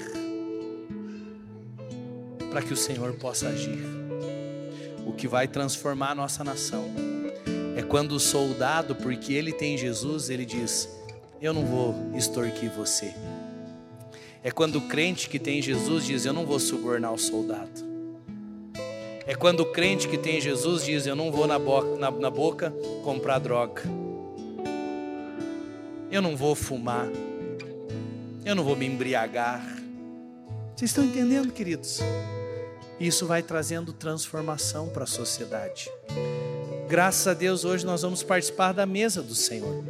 [2.50, 3.82] para que o Senhor possa agir.
[5.06, 6.84] O que vai transformar a nossa nação
[7.74, 10.88] é quando o soldado, porque ele tem Jesus, ele diz:
[11.40, 13.14] Eu não vou extorquir você.
[14.44, 17.82] É quando o crente que tem Jesus diz: Eu não vou subornar o soldado.
[19.26, 22.30] É quando o crente que tem Jesus diz: Eu não vou na boca, na, na
[22.30, 23.82] boca comprar droga.
[26.10, 27.08] Eu não vou fumar
[28.46, 29.60] eu não vou me embriagar.
[30.76, 31.98] Vocês estão entendendo, queridos?
[33.00, 35.90] Isso vai trazendo transformação para a sociedade.
[36.88, 39.84] Graças a Deus, hoje nós vamos participar da mesa do Senhor.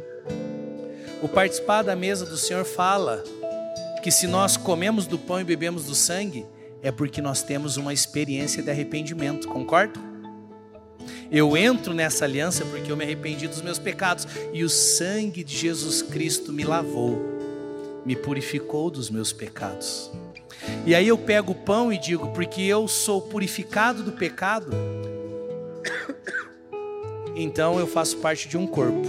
[1.21, 3.23] O participar da mesa do Senhor fala
[4.01, 6.43] que se nós comemos do pão e bebemos do sangue,
[6.81, 9.99] é porque nós temos uma experiência de arrependimento, concordo?
[11.29, 15.55] Eu entro nessa aliança porque eu me arrependi dos meus pecados e o sangue de
[15.55, 17.36] Jesus Cristo me lavou
[18.07, 20.09] me purificou dos meus pecados.
[20.85, 24.71] E aí eu pego o pão e digo, porque eu sou purificado do pecado,
[27.35, 29.03] então eu faço parte de um corpo.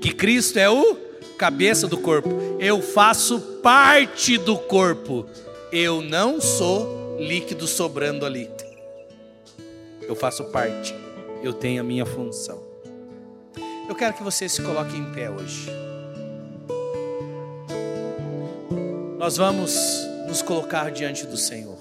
[0.00, 0.96] Que Cristo é o
[1.36, 2.30] cabeça do corpo.
[2.58, 5.26] Eu faço parte do corpo.
[5.70, 8.50] Eu não sou líquido sobrando ali.
[10.00, 10.94] Eu faço parte.
[11.42, 12.62] Eu tenho a minha função.
[13.86, 15.68] Eu quero que você se coloque em pé hoje.
[19.22, 19.72] Nós vamos
[20.26, 21.78] nos colocar diante do Senhor.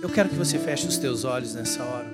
[0.00, 2.06] Eu quero que você feche os teus olhos nessa hora.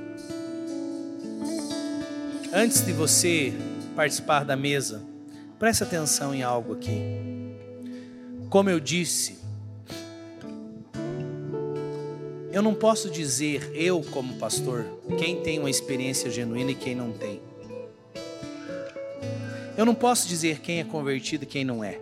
[2.51, 3.53] Antes de você
[3.95, 5.03] participar da mesa,
[5.59, 7.03] Preste atenção em algo aqui.
[8.49, 9.40] Como eu disse,
[12.53, 14.85] eu não posso dizer, eu como pastor,
[15.19, 17.41] quem tem uma experiência genuína e quem não tem.
[19.77, 22.01] Eu não posso dizer quem é convertido e quem não é.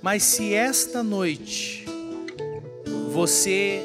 [0.00, 1.84] Mas se esta noite
[3.12, 3.82] você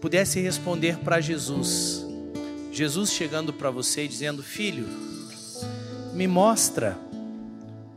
[0.00, 2.04] pudesse responder para Jesus,
[2.72, 4.88] Jesus chegando para você e dizendo: Filho,
[6.14, 6.96] me mostra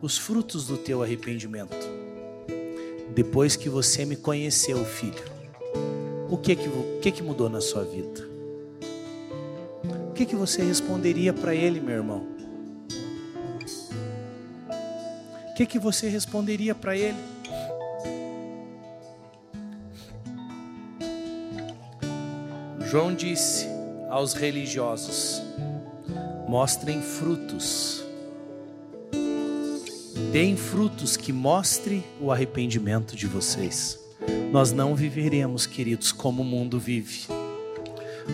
[0.02, 1.97] os frutos do teu arrependimento.
[3.18, 5.24] Depois que você me conheceu, filho,
[6.30, 8.30] o que que, o que, que mudou na sua vida?
[10.08, 12.28] O que, que você responderia para ele, meu irmão?
[15.50, 17.18] O que, que você responderia para ele?
[22.86, 23.66] João disse
[24.12, 25.42] aos religiosos:
[26.48, 28.07] mostrem frutos.
[30.32, 34.00] Deem frutos que mostre o arrependimento de vocês.
[34.52, 37.28] Nós não viveremos, queridos, como o mundo vive.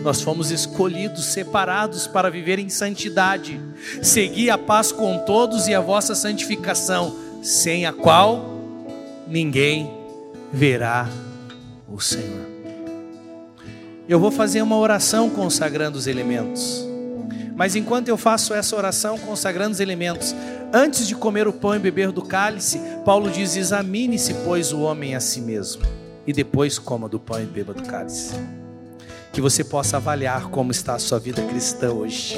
[0.02, 3.60] Nós fomos escolhidos, separados para viver em santidade,
[4.02, 8.44] seguir a paz com todos e a vossa santificação, sem a qual
[9.28, 9.90] ninguém
[10.52, 11.08] verá
[11.88, 12.46] o Senhor.
[14.08, 16.93] Eu vou fazer uma oração consagrando os elementos.
[17.54, 20.34] Mas enquanto eu faço essa oração consagrando os elementos,
[20.72, 25.14] antes de comer o pão e beber do cálice, Paulo diz: Examine-se, pois, o homem
[25.14, 25.82] a si mesmo,
[26.26, 28.34] e depois coma do pão e beba do cálice.
[29.32, 32.36] Que você possa avaliar como está a sua vida cristã hoje.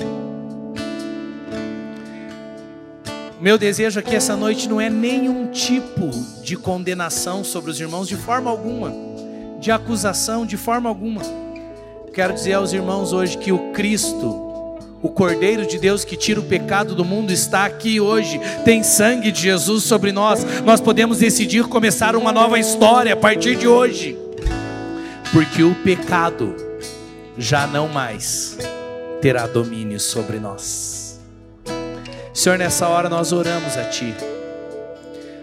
[3.40, 6.10] Meu desejo aqui essa noite não é nenhum tipo
[6.42, 8.90] de condenação sobre os irmãos, de forma alguma,
[9.60, 11.22] de acusação, de forma alguma
[12.16, 14.45] quero dizer aos irmãos hoje que o Cristo,
[15.02, 18.40] o Cordeiro de Deus que tira o pecado do mundo, está aqui hoje.
[18.64, 20.44] Tem sangue de Jesus sobre nós.
[20.64, 24.16] Nós podemos decidir começar uma nova história a partir de hoje,
[25.32, 26.54] porque o pecado
[27.36, 28.58] já não mais
[29.20, 31.20] terá domínio sobre nós.
[32.32, 34.14] Senhor, nessa hora nós oramos a Ti.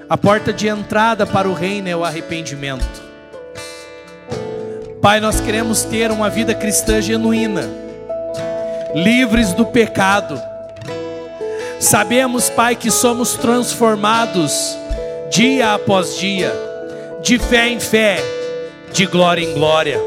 [0.09, 3.01] A porta de entrada para o reino é o arrependimento.
[5.01, 7.82] Pai, nós queremos ter uma vida cristã genuína,
[8.93, 10.41] livres do pecado.
[11.79, 14.77] Sabemos, Pai, que somos transformados
[15.29, 16.53] dia após dia,
[17.21, 18.17] de fé em fé,
[18.91, 19.99] de glória em glória.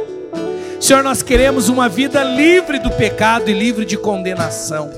[0.81, 4.91] Senhor, nós queremos uma vida livre do pecado e livre de condenação.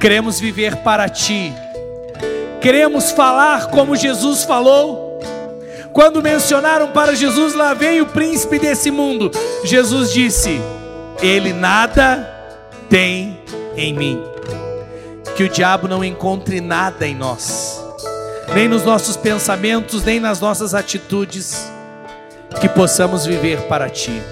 [0.00, 1.52] Queremos viver para Ti.
[2.60, 5.10] Queremos falar como Jesus falou
[5.92, 9.30] quando mencionaram para Jesus, lá vem o príncipe desse mundo,
[9.64, 10.60] Jesus disse:
[11.22, 12.28] Ele nada
[12.88, 13.40] tem
[13.76, 14.22] em mim.
[15.36, 17.82] Que o diabo não encontre nada em nós,
[18.54, 21.70] nem nos nossos pensamentos, nem nas nossas atitudes,
[22.60, 24.22] que possamos viver para Ti.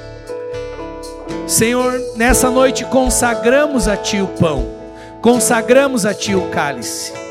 [1.46, 4.66] Senhor, nessa noite consagramos a Ti o pão,
[5.22, 7.28] consagramos a Ti o cálice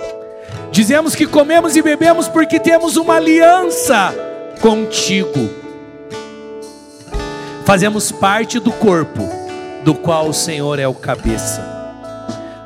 [0.77, 4.13] Dizemos que comemos e bebemos porque temos uma aliança
[4.61, 5.49] contigo.
[7.65, 9.27] Fazemos parte do corpo
[9.87, 11.63] do qual o Senhor é o cabeça.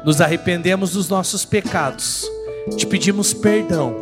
[0.03, 2.28] Nos arrependemos dos nossos pecados,
[2.76, 3.95] te pedimos perdão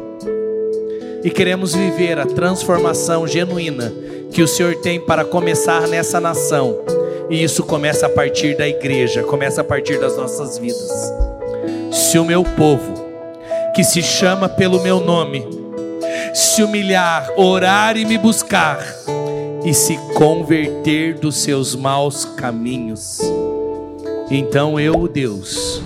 [1.22, 3.92] e queremos viver a transformação genuína
[4.32, 6.80] que o Senhor tem para começar nessa nação.
[7.30, 11.14] E isso começa a partir da igreja, começa a partir das nossas vidas.
[11.92, 12.94] Se o meu povo
[13.76, 15.46] que se chama pelo meu nome,
[16.34, 18.80] se humilhar, orar e me buscar,
[19.64, 23.20] e se converter dos seus maus caminhos,
[24.32, 25.82] então eu, Deus,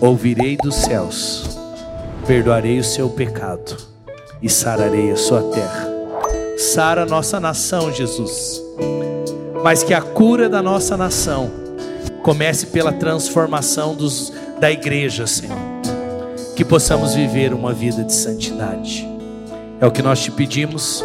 [0.00, 1.58] ouvirei dos céus,
[2.26, 3.76] perdoarei o seu pecado
[4.42, 5.88] e sararei a sua terra.
[6.58, 8.62] Sara a nossa nação, Jesus,
[9.62, 11.50] mas que a cura da nossa nação
[12.22, 15.72] comece pela transformação dos, da igreja, Senhor
[16.54, 19.08] que possamos viver uma vida de santidade.
[19.80, 21.04] É o que nós te pedimos,